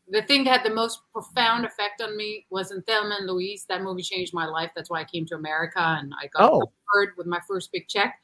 [0.09, 3.65] the thing that had the most profound effect on me was in Thelma and Louise.
[3.69, 4.71] That movie changed my life.
[4.75, 6.71] That's why I came to America, and I got Oh.
[7.17, 8.19] with my first big check.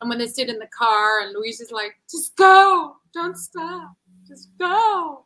[0.00, 3.92] And when they sit in the car, and Louise is like, "Just go, don't stop,
[4.26, 5.24] just go,"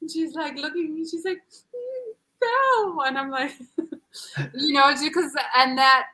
[0.00, 1.06] and she's like looking at me.
[1.08, 1.38] She's like,
[1.74, 3.52] "Mm, "Go," and I'm like,
[4.54, 6.08] you know, because and that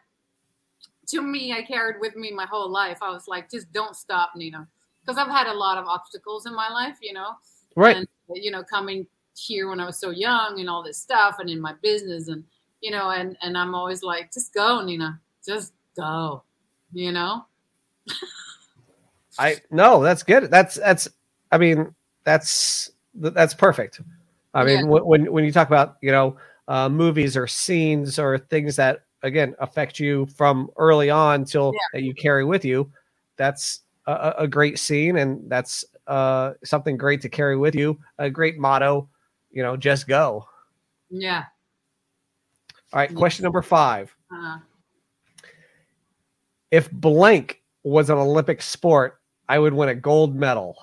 [1.13, 2.99] to me, I carried with me my whole life.
[3.03, 4.69] I was like, just don't stop, Nina,
[5.03, 7.33] because I've had a lot of obstacles in my life, you know,
[7.77, 7.97] Right.
[7.99, 11.51] and you know, coming here when I was so young and all this stuff, and
[11.51, 12.45] in my business, and
[12.83, 16.45] you know, and and I'm always like, just go, Nina, just go,
[16.93, 17.47] you know.
[19.39, 20.51] I no, that's good.
[20.51, 21.09] That's that's.
[21.53, 21.95] I mean,
[22.25, 24.01] that's that's perfect.
[24.55, 24.87] I mean, Yeah.
[24.89, 26.37] when when you talk about you know
[26.69, 31.81] uh, movies or scenes or things that again affect you from early on till Yeah.
[31.95, 32.91] that you carry with you,
[33.37, 37.99] that's a, a- great scene and that's uh, something great to carry with you.
[38.19, 39.09] A great motto,
[39.51, 40.47] you know, just go.
[41.11, 41.45] Yeah.
[42.93, 44.15] All right, question number five.
[44.31, 44.59] Uh,
[46.71, 50.77] If blank was an Olympic sport, I would win a gold medal.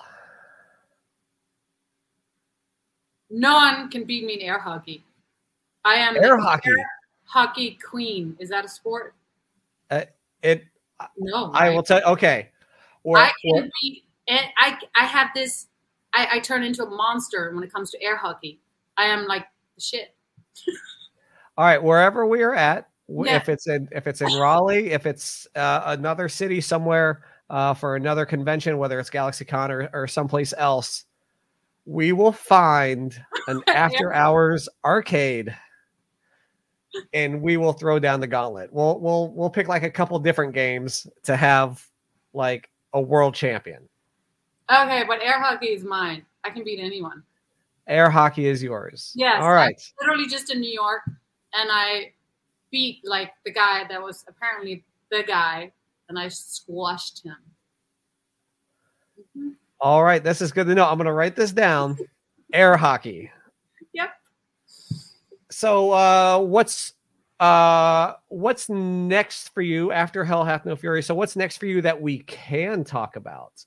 [3.30, 5.04] no one can beat me in air hockey.
[5.84, 6.70] I am Air hockey.
[6.70, 6.86] air
[7.30, 8.36] hockey queen.
[8.40, 9.14] Is that a sport?
[10.42, 10.64] It
[11.18, 11.52] No.
[11.52, 11.74] I right?
[11.76, 12.02] will tell.
[12.12, 12.48] Okay,
[13.02, 15.66] or, I or- be, I I have this.
[16.12, 18.58] I, I turn into a monster when it comes to air hockey.
[18.96, 19.46] I am like
[19.78, 20.14] shit.
[21.56, 23.36] all right, wherever we are at, Yeah.
[23.36, 27.96] if it's in if it's in Raleigh, if it's uh, another city somewhere uh, for
[27.96, 31.04] another convention, whether it's GalaxyCon or, or someplace else,
[31.84, 35.54] we will find an after hours arcade,
[37.12, 38.72] and we will throw down the gauntlet.
[38.72, 41.84] We'll we'll we'll pick like a couple different games to have
[42.32, 43.88] like a world champion.
[44.70, 46.24] Okay, but air hockey is mine.
[46.44, 47.22] I can beat anyone.
[47.86, 49.12] Air hockey is yours.
[49.16, 49.80] Yes, All right.
[50.00, 52.12] Literally just in New York, and I
[52.70, 55.72] beat like the guy that was apparently the guy,
[56.08, 57.36] and I squashed him.
[59.36, 59.54] Mhm.
[59.80, 60.86] All right, this is good to know.
[60.86, 61.98] I'm going to write this down.
[62.52, 63.30] Air hockey.
[65.60, 66.94] So, uh, what's
[67.38, 71.02] uh, what's next for you after Hell Hath No Fury?
[71.02, 73.66] So, what's next for you that we can talk about?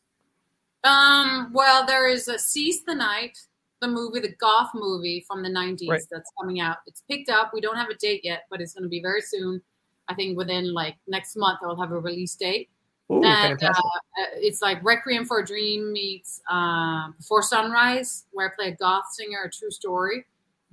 [0.83, 1.51] Um.
[1.53, 3.37] Well, there is a Seize the Night,
[3.79, 6.01] the movie, the goth movie from the '90s Right.
[6.09, 6.77] that's coming out.
[6.87, 7.51] It's picked up.
[7.53, 9.61] We don't have a date yet, but it's going to be very soon.
[10.09, 12.71] I think within like next month, I'll have a release date.
[13.11, 13.85] Ooh, and fantastic!
[13.85, 18.69] uh, uh, it's like Requiem for a Dream meets um, Before Sunrise, where I play
[18.69, 20.25] a goth singer, a true story.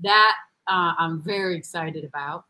[0.02, 0.34] That
[0.66, 2.44] uh, I'm very excited about.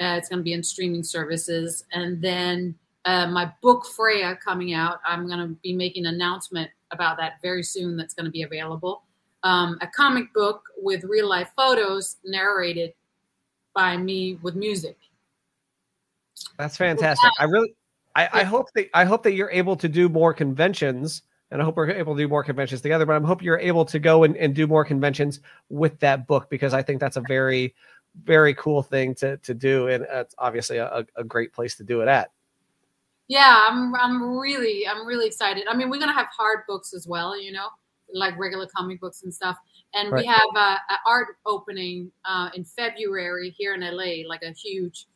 [0.00, 4.74] Uh, it's going to be in streaming services, and then uh, my book Freya coming
[4.74, 5.00] out.
[5.06, 7.96] I'm going to be making an announcement about that very soon.
[7.96, 9.02] That's going to be available.
[9.42, 12.94] Um, a comic book with real life photos narrated
[13.74, 14.96] by me with music.
[16.58, 17.30] That's fantastic.
[17.38, 17.74] I really,
[18.16, 21.22] I, I hope that I hope that you're able to do more conventions,
[21.54, 23.06] and I hope we're able to do more conventions together.
[23.06, 25.38] But I'm hope you're able to go and, and do more conventions
[25.68, 27.76] with that book because I think that's a very,
[28.24, 32.00] very cool thing to to do, and it's obviously a, a great place to do
[32.00, 32.32] it at.
[33.28, 35.64] Yeah, I'm I'm really I'm really excited.
[35.70, 37.68] I mean, we're gonna have hard books as well, you know,
[38.12, 39.56] like regular comic books and stuff.
[39.94, 40.22] And right.
[40.22, 45.06] we have a, a art opening uh, in February here in LA, like a huge,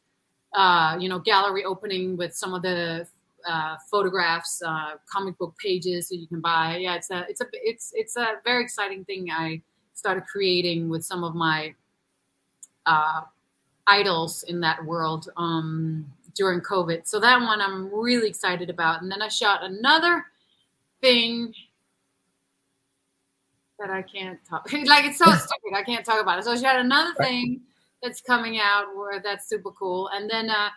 [0.54, 3.08] uh, you know, gallery opening with some of the
[3.48, 6.76] uh, photographs, uh, comic book pages that you can buy.
[6.76, 9.30] Yeah, it's a it's a it's it's a very exciting thing.
[9.30, 9.62] I
[9.94, 11.74] started creating with some of my
[12.86, 13.22] uh,
[13.86, 15.28] idols in that world.
[15.36, 16.06] Um,
[16.38, 17.06] during COVID.
[17.06, 19.02] So that one I'm really excited about.
[19.02, 20.24] And then I shot another
[21.02, 21.52] thing
[23.78, 24.72] that I can't talk.
[24.86, 25.74] like it's so stupid.
[25.74, 26.44] I can't talk about it.
[26.44, 27.60] So I shot another thing
[28.02, 30.08] that's coming out where that's super cool.
[30.14, 30.68] And then uh,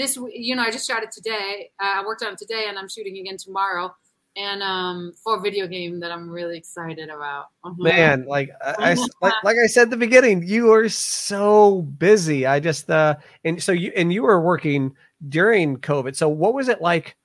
[0.00, 1.70] this, you know, I just shot it today.
[1.80, 3.94] Uh, I worked on it today, and I'm shooting again tomorrow.
[4.36, 7.46] And um, for a video game that I'm really excited about.
[7.64, 7.74] Uh-huh.
[7.78, 12.46] Man, like I, I like, like I said at the beginning, you are so busy.
[12.46, 14.94] I just uh, and so you and you were working
[15.28, 16.14] during COVID.
[16.14, 17.16] So what was it like?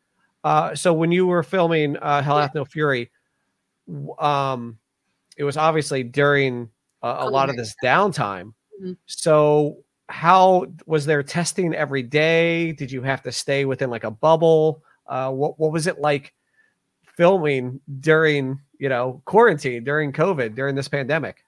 [0.43, 3.11] Uh, so when you were filming uh, Hell Hath No Fury,
[4.17, 4.79] um,
[5.37, 6.69] it was obviously during
[7.03, 8.53] a, a lot of this downtime.
[8.81, 8.93] Mm-hmm.
[9.05, 12.71] So how was there testing every day?
[12.71, 14.83] Did you have to stay within like a bubble?
[15.07, 16.33] Uh, what what was it like
[17.03, 21.43] filming during you know quarantine during COVID during this pandemic?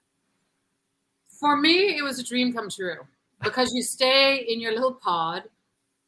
[1.40, 3.06] For me, it was a dream come true
[3.42, 5.44] because you stay in your little pod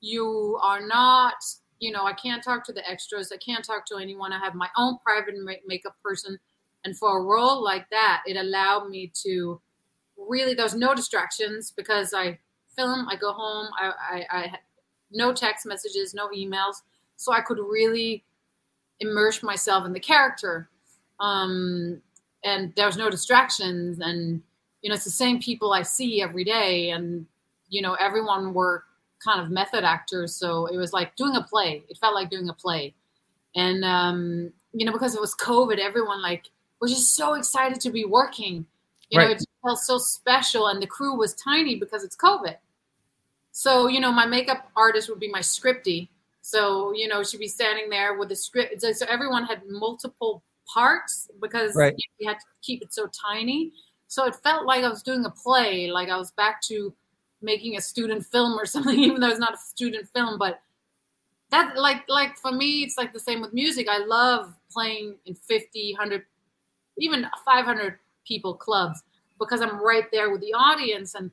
[0.01, 1.35] you are not
[1.79, 4.55] you know i can't talk to the extras i can't talk to anyone i have
[4.55, 5.35] my own private
[5.67, 6.39] makeup person
[6.85, 9.61] and for a role like that it allowed me to
[10.29, 12.39] really there's no distractions because i
[12.77, 14.53] film i go home i i, I
[15.11, 16.77] no text messages no emails
[17.17, 18.25] so i could really
[19.01, 20.69] immerse myself in the character
[21.21, 22.01] um
[22.45, 24.43] and there's no distractions and
[24.83, 27.27] you know it's the same people i see every day and
[27.69, 28.85] you know everyone were
[29.25, 31.85] kind of method actors, so it was like doing a play.
[31.89, 32.95] It felt like doing a play,
[33.55, 36.47] and um, you know because it was COVID, everyone like
[36.81, 38.67] was just so excited to be working.
[39.11, 39.39] You right.
[39.39, 42.57] know, felt so special, and the crew was tiny because it's COVID.
[43.53, 46.09] So you know, my makeup artist would be my scripty.
[46.43, 48.81] So you know, she'd be standing there with the script.
[48.81, 50.43] So, everyone had multiple
[50.73, 51.95] parts because right.
[52.19, 53.73] you had to keep it so tiny.
[54.07, 56.93] So it felt like I was doing a play, like I was back to
[57.43, 60.39] making a student film or something, even though it's not a student film.
[60.39, 60.61] But
[61.51, 63.89] that, like, like for me, it's like the same with music.
[63.89, 66.25] I love playing in 50, 100,
[66.99, 69.03] even 500 people clubs
[69.41, 71.15] because I'm right there with the audience.
[71.15, 71.31] And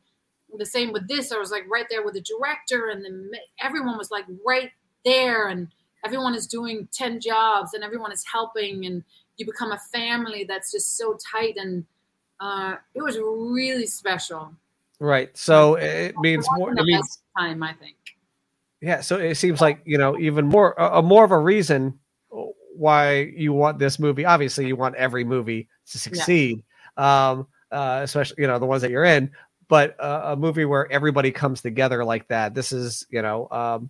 [0.57, 3.31] the same with this, I was like right there with the director, and then
[3.61, 4.71] everyone was like right
[5.05, 5.67] there, and
[6.03, 9.03] everyone is doing 10 jobs, and everyone is helping, and
[9.37, 11.57] you become a family that's just so tight.
[11.57, 11.85] And
[12.39, 14.53] uh, it was really special.
[14.99, 15.35] Right.
[15.37, 16.71] So it means more.
[16.71, 17.97] It means time, I think.
[18.81, 19.01] Yeah.
[19.01, 21.99] So it seems like you know even more a, a more of a reason
[22.77, 24.25] why you want this movie.
[24.25, 26.63] Obviously, you want every movie to succeed.
[26.97, 27.29] Yeah.
[27.29, 29.31] Um, uh, especially you know the ones that you're in.
[29.67, 32.53] But uh, a movie where everybody comes together like that.
[32.53, 33.89] This is you know um,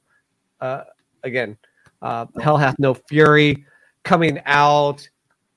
[0.60, 0.84] uh,
[1.24, 1.58] again,
[2.02, 3.66] uh, Hell Hath No Fury
[4.04, 5.08] coming out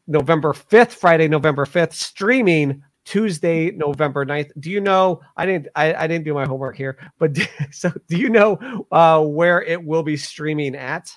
[0.07, 4.51] November 5th, Friday, November 5th, streaming Tuesday, November 9th.
[4.59, 5.21] Do you know?
[5.37, 5.69] I didn't.
[5.75, 7.37] I, I didn't do my homework here, but
[7.71, 8.59] so do you know
[8.93, 11.17] uh, where it will be streaming at?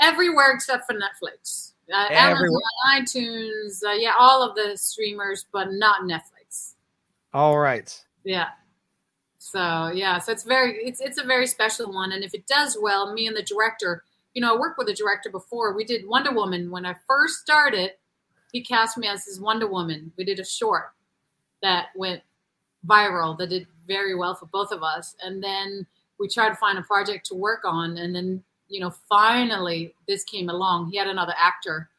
[0.00, 2.60] Everywhere except for Netflix, uh, Amazon,
[2.94, 6.74] iTunes, uh, yeah, all of the streamers, but not Netflix.
[7.32, 8.04] All right.
[8.24, 8.48] Yeah.
[9.38, 12.76] So yeah, so it's very it's it's a very special one, and if it does
[12.80, 15.74] well, me and the director, you know, I worked with the director before.
[15.74, 17.92] We did Wonder Woman when I first started.
[18.52, 20.12] He cast me as his Wonder Woman.
[20.16, 20.92] We did a short
[21.62, 22.22] that went
[22.86, 25.14] viral that did very well for both of us.
[25.22, 25.86] And then
[26.18, 27.96] we tried to find a project to work on.
[27.96, 30.90] And then, you know, finally this came along.
[30.90, 31.90] He had another actor,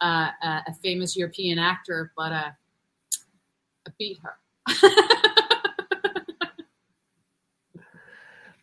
[0.00, 2.50] uh, uh, a famous European actor, but uh,
[3.86, 4.36] I beat her.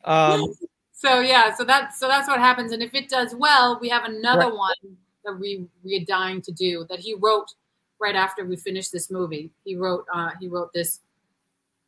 [0.05, 0.53] um,
[0.93, 2.71] so yeah, so that's so that's what happens.
[2.71, 4.55] And if it does well, we have another right.
[4.55, 7.47] one that we we're dying to do that he wrote
[7.99, 9.49] right after we finished this movie.
[9.63, 10.99] He wrote uh, he wrote this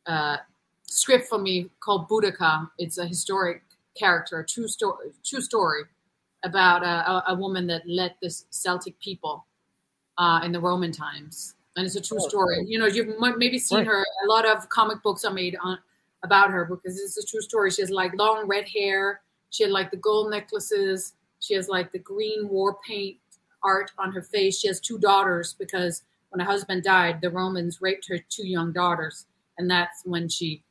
[0.06, 0.38] uh,
[0.82, 2.68] script for me called Boudica.
[2.78, 3.62] It's a historic
[3.98, 5.82] character, a true story, true story
[6.44, 9.44] about a, a, a woman that led this Celtic people
[10.18, 12.64] uh, in the Roman times, and it's a true Oh, story.
[12.66, 13.86] You know, you've maybe seen Right.
[13.86, 14.04] her.
[14.24, 15.78] A lot of comic books are made on
[16.24, 17.70] about her because it's a true story.
[17.70, 19.20] She has like long red hair.
[19.50, 21.14] She had like the gold necklaces.
[21.40, 23.18] She has like the green war paint
[23.62, 24.58] art on her face.
[24.58, 28.72] She has two daughters because when her husband died, the Romans raped her two young
[28.72, 29.26] daughters,
[29.56, 30.62] and that's when she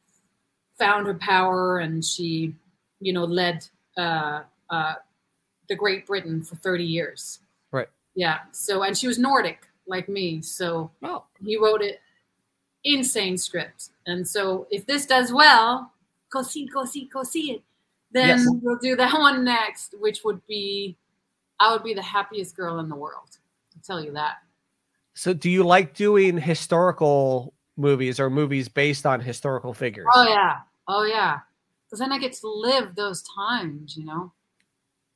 [0.77, 2.53] found her power and she,
[2.99, 3.65] you know, led
[3.97, 4.93] uh, uh,
[5.69, 7.39] the Great Britain for thirty years.
[7.71, 7.89] Right.
[8.15, 8.39] Yeah.
[8.51, 12.01] So, and she was Nordic like me, so Oh, he wrote it
[12.83, 13.89] insane script.
[14.05, 15.91] And so if this does well,
[16.31, 17.61] go see, go see, go see it.
[18.11, 18.47] Then Yes.
[18.61, 20.97] we'll do that one next, which would be
[21.59, 23.37] I would be the happiest girl in the world.
[23.75, 24.37] I'll tell you that.
[25.13, 30.07] so do you like doing historical movies or movies based on historical figures?
[30.13, 30.57] Oh yeah.
[30.87, 31.39] Oh yeah.
[31.87, 34.33] Because then I get to live those times, you know.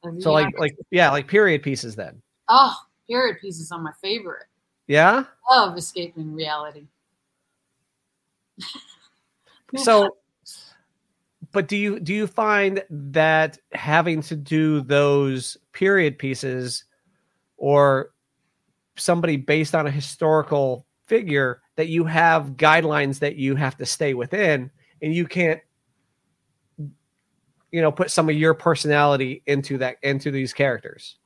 [0.04, 2.22] So know, like like yeah, like period pieces then.
[2.48, 2.76] oh,
[3.08, 4.48] period pieces are my favorite.
[4.88, 5.26] Yeah.
[5.50, 6.88] Love escaping reality.
[9.78, 10.18] So
[11.52, 16.86] but do you do you find that having to do those period pieces
[17.58, 18.12] or
[18.98, 24.14] somebody based on a historical figure that you have guidelines that you have to stay
[24.14, 24.70] within
[25.02, 25.60] and you can't
[27.72, 31.18] you know put some of your personality into that into these characters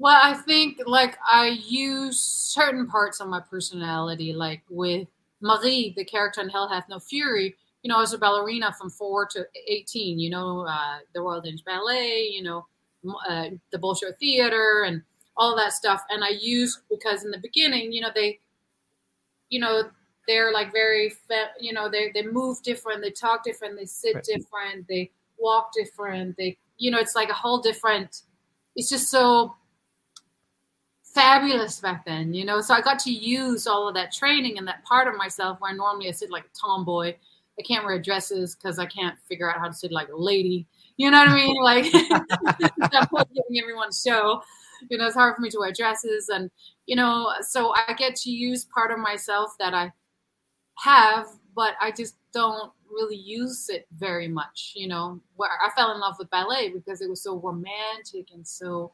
[0.00, 5.06] Well, I think like I use certain parts of my personality, like with
[5.42, 7.54] Marie, the character in Hell Hath No Fury.
[7.82, 10.18] You know, I was a ballerina from four to eighteen.
[10.18, 12.30] You know, uh, the Royal Danish Ballet.
[12.32, 12.66] You know,
[13.28, 15.02] uh, the Bolshoi Theater and
[15.36, 16.02] all that stuff.
[16.08, 18.40] And I use because in the beginning, you know, they,
[19.50, 19.90] you know,
[20.26, 21.12] they're like very,
[21.60, 24.24] you know, they they move different, they talk different, they sit Right.
[24.24, 26.36] different, they walk different.
[26.36, 28.22] They, you know, it's like a whole different.
[28.76, 29.56] It's just so
[31.02, 32.60] fabulous back then, you know.
[32.60, 35.74] So I got to use all of that training and that part of myself where
[35.74, 37.14] normally I sit like a tomboy.
[37.58, 40.66] I can't wear dresses because I can't figure out how to sit like a lady.
[40.96, 41.62] You know what I mean?
[41.62, 44.42] Like giving everyone a show.
[44.88, 46.50] You know, it's hard for me to wear dresses, and
[46.86, 49.92] you know, so I get to use part of myself that I
[50.82, 54.72] have, but I just don't really use it very much.
[54.74, 58.46] You know, where I fell in love with ballet because it was so romantic and
[58.46, 58.92] so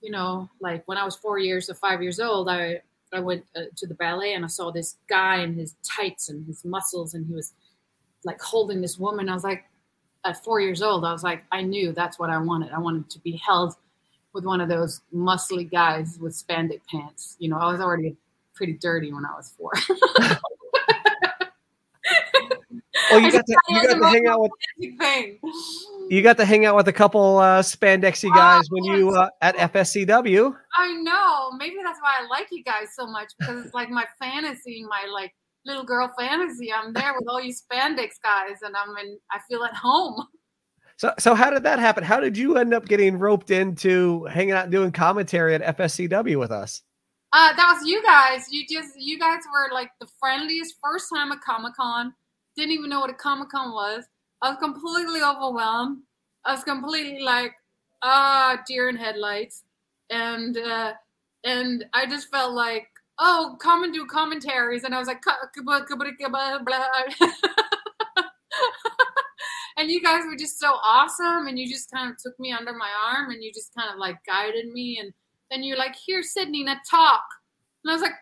[0.00, 2.80] you know, like when I was four years or five years old, I
[3.12, 6.46] I went uh, to the ballet and I saw this guy in his tights and
[6.46, 7.52] his muscles, and he was
[8.24, 9.28] like holding this woman.
[9.28, 9.64] I was like,
[10.24, 12.72] at four years old, I was like, I knew that's what I wanted.
[12.72, 13.74] I wanted to be held
[14.32, 17.36] with one of those muscly guys with spandex pants.
[17.38, 18.16] You know, I was already
[18.54, 19.72] pretty dirty when I was four.
[23.12, 24.52] oh you I got to you got to hang out with
[24.98, 25.38] thing.
[26.08, 29.56] you got to hang out with a couple uh spandexy guys when you uh, at
[29.72, 31.50] fscw I know.
[31.58, 35.08] Maybe that's why I like you guys so much because it's like my fantasy, my
[35.12, 35.34] like
[35.66, 36.72] little girl fantasy.
[36.72, 39.18] I'm there with all you spandex guys, and I'm in.
[39.30, 40.26] I feel at home.
[40.96, 44.52] so so how did that happen how did you end up getting roped into hanging
[44.52, 46.82] out and doing commentary at fscw with us
[47.32, 48.46] Uh, that was you guys.
[48.50, 52.12] You just you guys were like the friendliest first time at Comic Con.
[52.56, 54.04] Didn't even know what a Comic Con was.
[54.42, 55.98] I was completely overwhelmed.
[56.44, 57.52] I was completely like,
[58.02, 59.64] ah, deer in headlights,
[60.10, 60.94] and uh,
[61.44, 62.88] and I just felt like,
[63.18, 65.22] oh, come and do commentaries, and I was like,
[69.76, 72.72] and you guys were just so awesome, and you just kind of took me under
[72.72, 75.12] my arm, and you just kind of like guided me, and
[75.50, 77.24] then you're like, here, Sydney, now talk.
[77.84, 78.12] And I was like,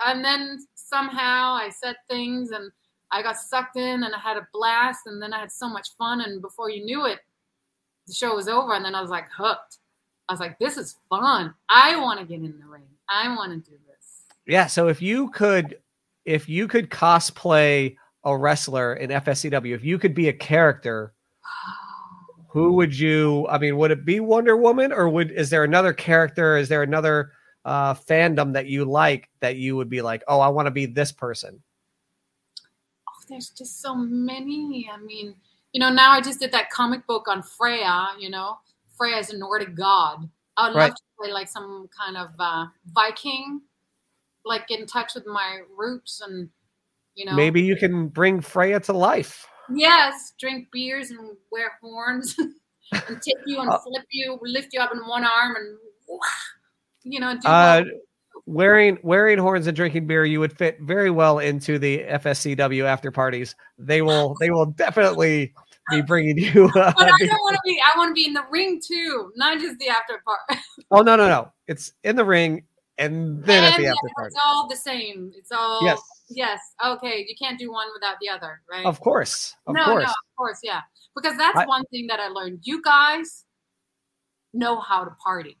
[0.06, 2.70] and then somehow I said things and
[3.10, 5.88] I got sucked in and I had a blast and then I had so much
[5.96, 6.20] fun.
[6.20, 7.20] And before you knew it,
[8.06, 8.74] the show was over.
[8.74, 9.78] And then I was like hooked.
[10.28, 11.54] I was like, this is fun.
[11.70, 12.82] I want to get in the ring.
[13.08, 14.22] I want to do this.
[14.46, 15.78] yeah so if you could
[16.24, 21.12] if you could cosplay a wrestler in fscw if you could be a character
[22.48, 25.92] who would you i mean would it be wonder woman or would is there another
[25.92, 27.32] character is there another
[27.64, 30.86] uh fandom that you like that you would be like oh i want to be
[30.86, 31.62] this person
[33.28, 34.88] there's just so many.
[34.92, 35.34] I mean,
[35.72, 38.58] you know, now I just did that comic book on Freya, you know,
[38.96, 40.28] Freya is a Nordic god.
[40.56, 40.88] I would Right.
[40.90, 43.60] love to play like some kind of uh, Viking,
[44.44, 46.48] like get in touch with my roots and,
[47.14, 52.34] you know, maybe you can bring freya to life yes, drink beers and wear horns
[52.92, 55.78] and tip you and Uh, flip you, lift you up in one arm and,
[57.04, 57.82] you know, do uh
[58.48, 63.10] wearing wearing horns and drinking beer, you would fit very well into the FSCW after
[63.10, 63.54] parties.
[63.78, 65.52] They will they will definitely
[65.90, 66.66] be bringing you.
[66.74, 67.80] Uh, But I don't want to be.
[67.84, 70.62] I want to be in the ring too, not just the after party.
[70.90, 71.52] oh no no no!
[71.66, 72.64] It's in the ring
[72.96, 74.28] and then at the yeah, after party.
[74.28, 75.30] It's all the same.
[75.36, 76.58] It's all Yes, Yes.
[76.84, 77.24] Okay.
[77.28, 78.84] You can't do one without the other, right?
[78.84, 80.04] of course, of no, course.
[80.04, 80.80] no, of course, yeah.
[81.14, 82.60] Because that's I- one thing that I learned.
[82.62, 83.44] You guys
[84.54, 85.58] know how to party.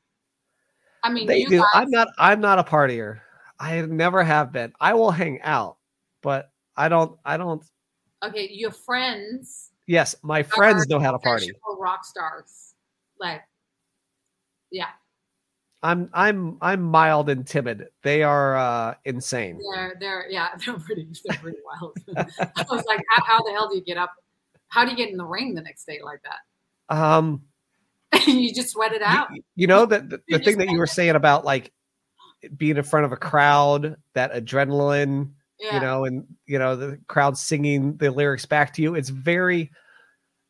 [1.04, 1.58] I mean, They you do.
[1.58, 2.08] guys, I'm not.
[2.18, 3.20] I'm not a partier.
[3.60, 4.72] I never have been.
[4.80, 5.76] I will hang out,
[6.22, 7.18] but I don't.
[7.24, 7.62] I don't.
[8.22, 8.48] okay.
[8.50, 11.50] Your friends, Yes, my friends know how to party.
[11.78, 12.74] rock stars.
[13.18, 13.42] Like,
[14.70, 14.88] yeah,
[15.82, 16.10] I'm.
[16.12, 16.58] I'm.
[16.60, 17.88] I'm mild and timid.
[18.02, 19.58] They are uh, insane.
[19.74, 21.96] they're they're yeah, they're pretty they're pretty wild.
[22.56, 24.12] I was like, how, how the hell do you get up?
[24.68, 26.94] How do you get in the ring the next day like that?
[26.94, 27.42] Um.
[28.26, 29.28] you just sweat it out.
[29.34, 31.72] You, you know that the, the thing that you were saying about like
[32.56, 35.74] being in front of a crowd, that adrenaline, Yeah.
[35.74, 38.94] you know, and you know the crowd singing the lyrics back to you.
[38.94, 39.70] It's very.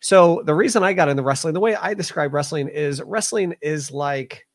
[0.01, 3.91] So the reason I got into wrestling, the way I describe wrestling is wrestling is
[3.91, 4.47] like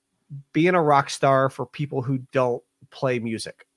[0.54, 3.68] being a rock star for people who don't play music.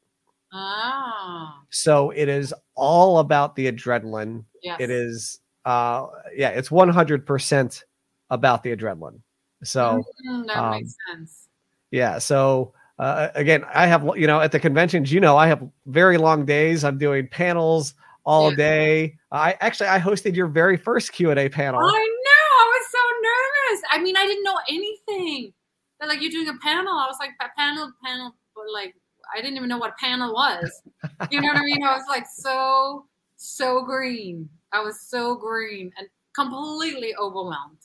[0.52, 4.44] Ah, So it is all about the adrenaline.
[4.62, 4.80] yes.
[4.80, 7.82] It is, uh, yeah, it's one hundred percent
[8.30, 9.20] about the adrenaline.
[9.62, 10.04] So.
[10.28, 11.48] Mm, that um, makes sense.
[11.90, 12.18] Yeah.
[12.18, 16.18] So uh, again, I have you know at the conventions, you know, I have very
[16.18, 16.84] long days.
[16.84, 18.56] I'm doing panels all Yeah.
[18.56, 19.16] day.
[19.30, 21.80] I actually I hosted your very first Q and A panel.
[21.80, 22.46] I know.
[22.58, 23.82] I was so nervous.
[23.92, 25.52] I mean, I didn't know anything.
[25.98, 26.92] They're like, you're doing a panel.
[26.92, 28.94] I was like, panel, panel, but like,
[29.34, 30.82] I didn't even know what a panel was.
[31.30, 31.82] You know what I mean?
[31.82, 33.06] I was like, so,
[33.36, 34.48] so green.
[34.72, 37.78] I was so green and completely overwhelmed.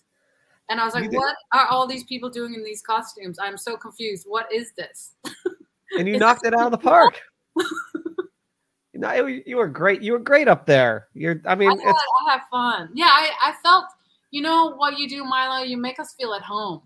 [0.72, 3.38] And I was like, what are all these people doing in these costumes?
[3.40, 4.26] I'm so confused.
[4.28, 5.16] What is this?
[6.00, 7.20] and you knocked it out of the park.
[7.58, 10.02] you know, you- were great.
[10.02, 11.08] You were great up there.
[11.14, 11.42] You're.
[11.46, 12.90] I mean, I, it's had, I have fun.
[12.94, 13.86] Yeah, I, I felt,
[14.32, 15.64] you know what you do, Milo?
[15.66, 16.82] You make us feel at home.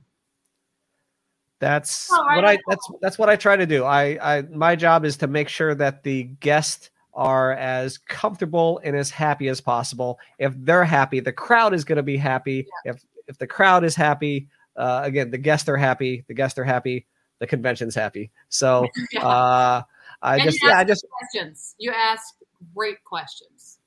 [1.60, 2.62] that's Oh, what I know.
[2.68, 3.84] that's that's what I try to do.
[3.86, 8.96] I I my job is to make sure that the guests are as comfortable and
[8.96, 10.20] as happy as possible.
[10.38, 12.68] If they're happy, the crowd is going to be happy.
[12.84, 16.24] If if the crowd is happy, uh, again, the guests are happy.
[16.28, 17.08] The guests are happy.
[17.40, 18.32] The convention's happy.
[18.50, 19.82] So uh,
[20.22, 21.76] I just you yeah, I ask just questions.
[21.78, 22.36] You ask
[22.74, 23.80] great questions.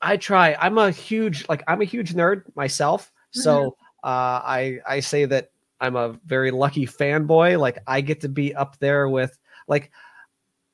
[0.00, 0.56] I try.
[0.58, 3.12] I'm a huge like I'm a huge nerd myself.
[3.30, 5.50] So uh, I I say that
[5.80, 7.58] I'm a very lucky fanboy.
[7.60, 9.36] Like I get to be up there with
[9.68, 9.90] like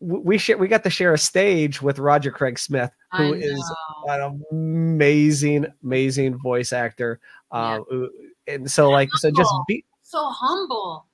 [0.03, 3.73] we share we got to share a stage with Roger Craig Smith, who is
[4.09, 7.21] an amazing amazing voice actor.
[7.51, 7.81] Uh,
[8.47, 11.07] and so like so just be so humble.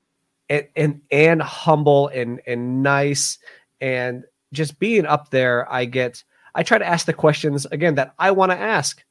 [0.48, 3.38] and and and humble and and nice
[3.80, 6.24] and just being up there i get
[6.54, 9.04] i try to ask the questions again that i want to ask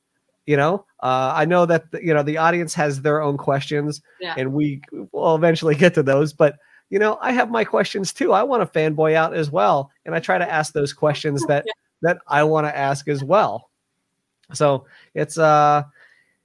[0.48, 4.34] you know uh, i know that you know the audience has their own questions Yeah.
[4.38, 6.58] and we will eventually get to those but
[6.90, 8.34] you know i have my questions too.
[8.34, 11.66] I want to fanboy out as well and i try to ask those questions that
[12.02, 13.70] that i want to ask as well.
[14.54, 15.84] So it's uh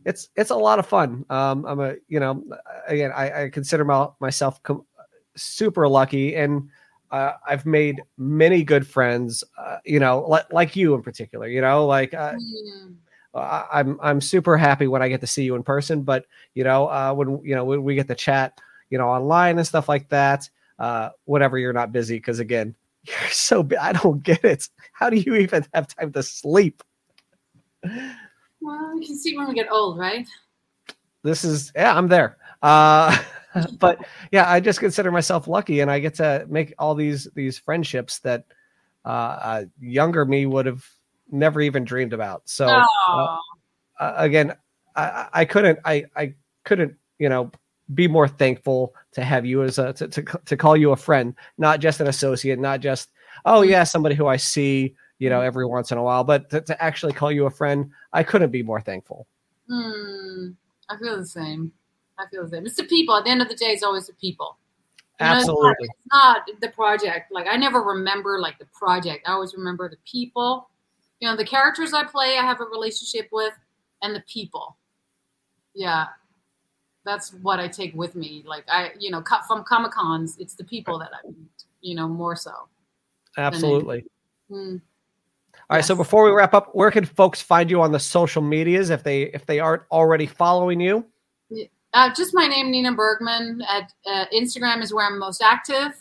[0.05, 1.24] it's it's a lot of fun.
[1.30, 2.43] Um i'm a you know
[2.86, 4.84] again i, I consider my, myself com-
[5.36, 6.68] super lucky and
[7.11, 11.61] uh, I've made many good friends, uh, you know, like, like you in particular, you
[11.61, 12.32] know, like uh.
[13.34, 16.64] I- I'm I'm super happy when I get to see you in person, but you
[16.64, 18.59] know, uh, when you know when we get to chat,
[18.93, 23.30] you know, online and stuff like that, uh, whatever you're not busy, because again, you're
[23.30, 24.68] so bu- I don't get it.
[24.93, 26.82] How do you even have time to sleep?
[28.61, 30.28] Well, you can see when we get old, right?
[31.22, 32.36] This is yeah, I'm there.
[32.61, 33.16] Uh,
[33.80, 37.59] but yeah, I just consider myself lucky, and I get to make all these these
[37.59, 38.45] friendships that
[39.07, 40.84] uh, uh, younger me would have
[41.30, 42.43] never even dreamed about.
[42.45, 43.38] So oh,
[43.99, 44.55] uh, again,
[44.95, 46.34] I- I couldn't, I, I
[46.64, 47.51] couldn't, you know,
[47.95, 51.34] be more thankful to have you as a to, to, to call you a friend,
[51.59, 53.11] not just an associate, not just
[53.45, 56.61] oh yeah, somebody who I see, you know, every once in a while, but to,
[56.62, 59.26] to actually call you a friend, I couldn't be more thankful.
[59.68, 60.51] hmm,
[60.88, 61.72] I feel the same.
[62.18, 62.66] I feel the same.
[62.66, 63.16] It's the people.
[63.16, 64.59] At the end of the day, it's always the people.
[65.20, 65.88] You know, it's not- Absolutely.
[65.88, 67.32] It's not the project.
[67.32, 69.26] Like I never remember like the project.
[69.26, 70.68] I always remember the people.
[71.20, 73.55] You know, the characters I play, I have a relationship with,
[74.03, 74.76] and the people.
[75.74, 76.07] Yeah,
[77.05, 78.44] that's what I take with me.
[78.46, 81.64] Like I, you know, from Comic Cons, it's the people that I meet.
[81.80, 82.53] You know, more so.
[83.36, 84.05] Absolutely.
[84.48, 84.76] Hmm.
[85.70, 85.84] All right.
[85.84, 89.03] So before we wrap up, where can folks find you on the social medias if
[89.03, 91.05] they if they aren't already following you?
[91.94, 93.62] Uh, just my name, Nina Bergman.
[93.68, 95.92] At uh, Instagram is where I'm most active.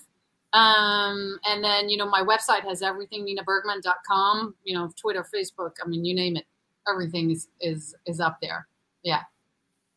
[0.54, 5.88] Um, and then, you know, my website has everything, ninabergman.com, you know, Twitter, Facebook, I
[5.88, 6.46] mean, you name it.
[6.90, 8.68] Everything is, is, is up there.
[9.04, 9.22] Yeah.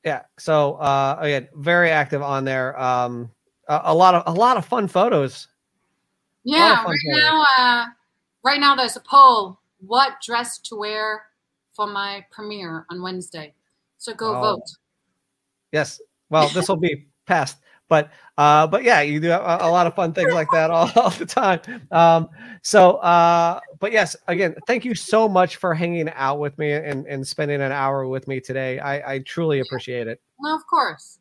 [0.05, 0.22] Yeah.
[0.38, 2.78] So, uh, again, very active on there.
[2.80, 3.30] Um,
[3.68, 5.48] a, a lot of, a lot of fun photos.
[6.44, 6.74] Yeah.
[6.74, 7.00] Right photos.
[7.07, 7.86] now, uh,
[8.44, 11.22] right now there's a poll, what dress to wear
[11.72, 13.55] for my premiere on Wednesday.
[13.98, 14.40] So go oh.
[14.40, 14.70] vote.
[15.72, 16.00] Yes.
[16.28, 17.59] Well, this will be passed
[17.89, 20.91] but uh, but yeah, you do a, a, lot of fun things like that all,
[20.97, 21.61] all the time.
[21.91, 22.28] Um,
[22.62, 27.07] so uh, but yes, again, thank you so much for hanging out with me and,
[27.07, 28.78] and spending an hour with me today.
[28.78, 30.20] I, I truly appreciate it.
[30.39, 31.18] Well, of course.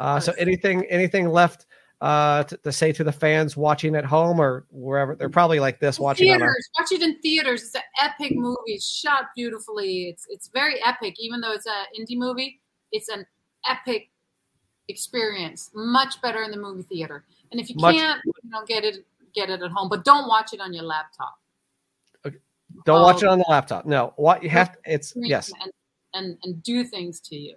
[0.00, 1.66] Uh, so anything anything left
[2.00, 5.78] uh, to, to, say to the fans watching at home or wherever they're probably like
[5.78, 6.42] this watching theaters
[6.78, 11.14] our- watch it in theaters it's an epic movie shot beautifully it's it's very epic
[11.18, 13.24] even though it's an indie movie it's an
[13.66, 14.10] epic
[14.88, 17.24] experience much better in the movie theater.
[17.50, 19.04] And if you much, can't, you know, get it
[19.34, 21.38] get it at home, but don't watch it on your laptop.
[22.26, 22.36] Okay.
[22.84, 23.86] Don't watch it on the laptop.
[23.86, 25.72] No, what you have to, it's yes, and,
[26.14, 27.56] and and do things to you.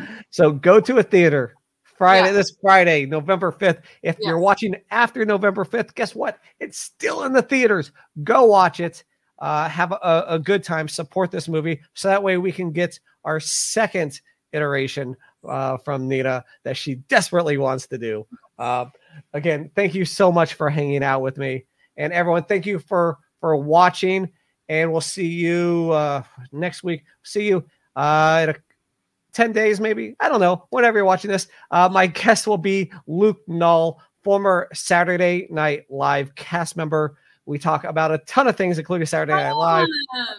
[0.30, 1.54] so go to a theater
[1.98, 2.32] Friday, yeah.
[2.32, 3.82] this Friday, November 5th.
[4.02, 4.18] If yes.
[4.20, 6.38] you're watching after November 5th, guess what?
[6.60, 7.90] It's still in the theaters.
[8.22, 9.02] Go watch it.
[9.40, 10.88] Uh, have a, a, good time.
[10.88, 14.20] Support this movie so that way we can get our second
[14.52, 18.26] iteration uh, from Nina that she desperately wants to do.
[18.58, 18.86] Uh,
[19.34, 21.64] again, thank you so much for hanging out with me,
[21.96, 24.30] and everyone, thank you for for watching.
[24.70, 26.22] And we'll see you uh,
[26.52, 27.04] next week.
[27.22, 27.64] See you
[27.96, 28.54] uh, in a,
[29.32, 30.14] ten days, maybe.
[30.20, 30.66] I don't know.
[30.70, 36.34] Whenever you're watching this, uh, my guest will be Luke Null, former Saturday Night Live
[36.34, 37.16] cast member.
[37.46, 39.86] We talk about a ton of things, including Saturday Night Live,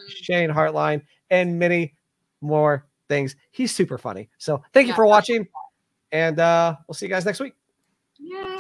[0.09, 1.95] Shane Hartline, and many
[2.41, 3.35] more things.
[3.51, 4.29] He's super funny.
[4.37, 5.45] So thank you for watching,
[6.13, 7.53] and uh, we'll see you guys next week.
[8.17, 8.58] Yay.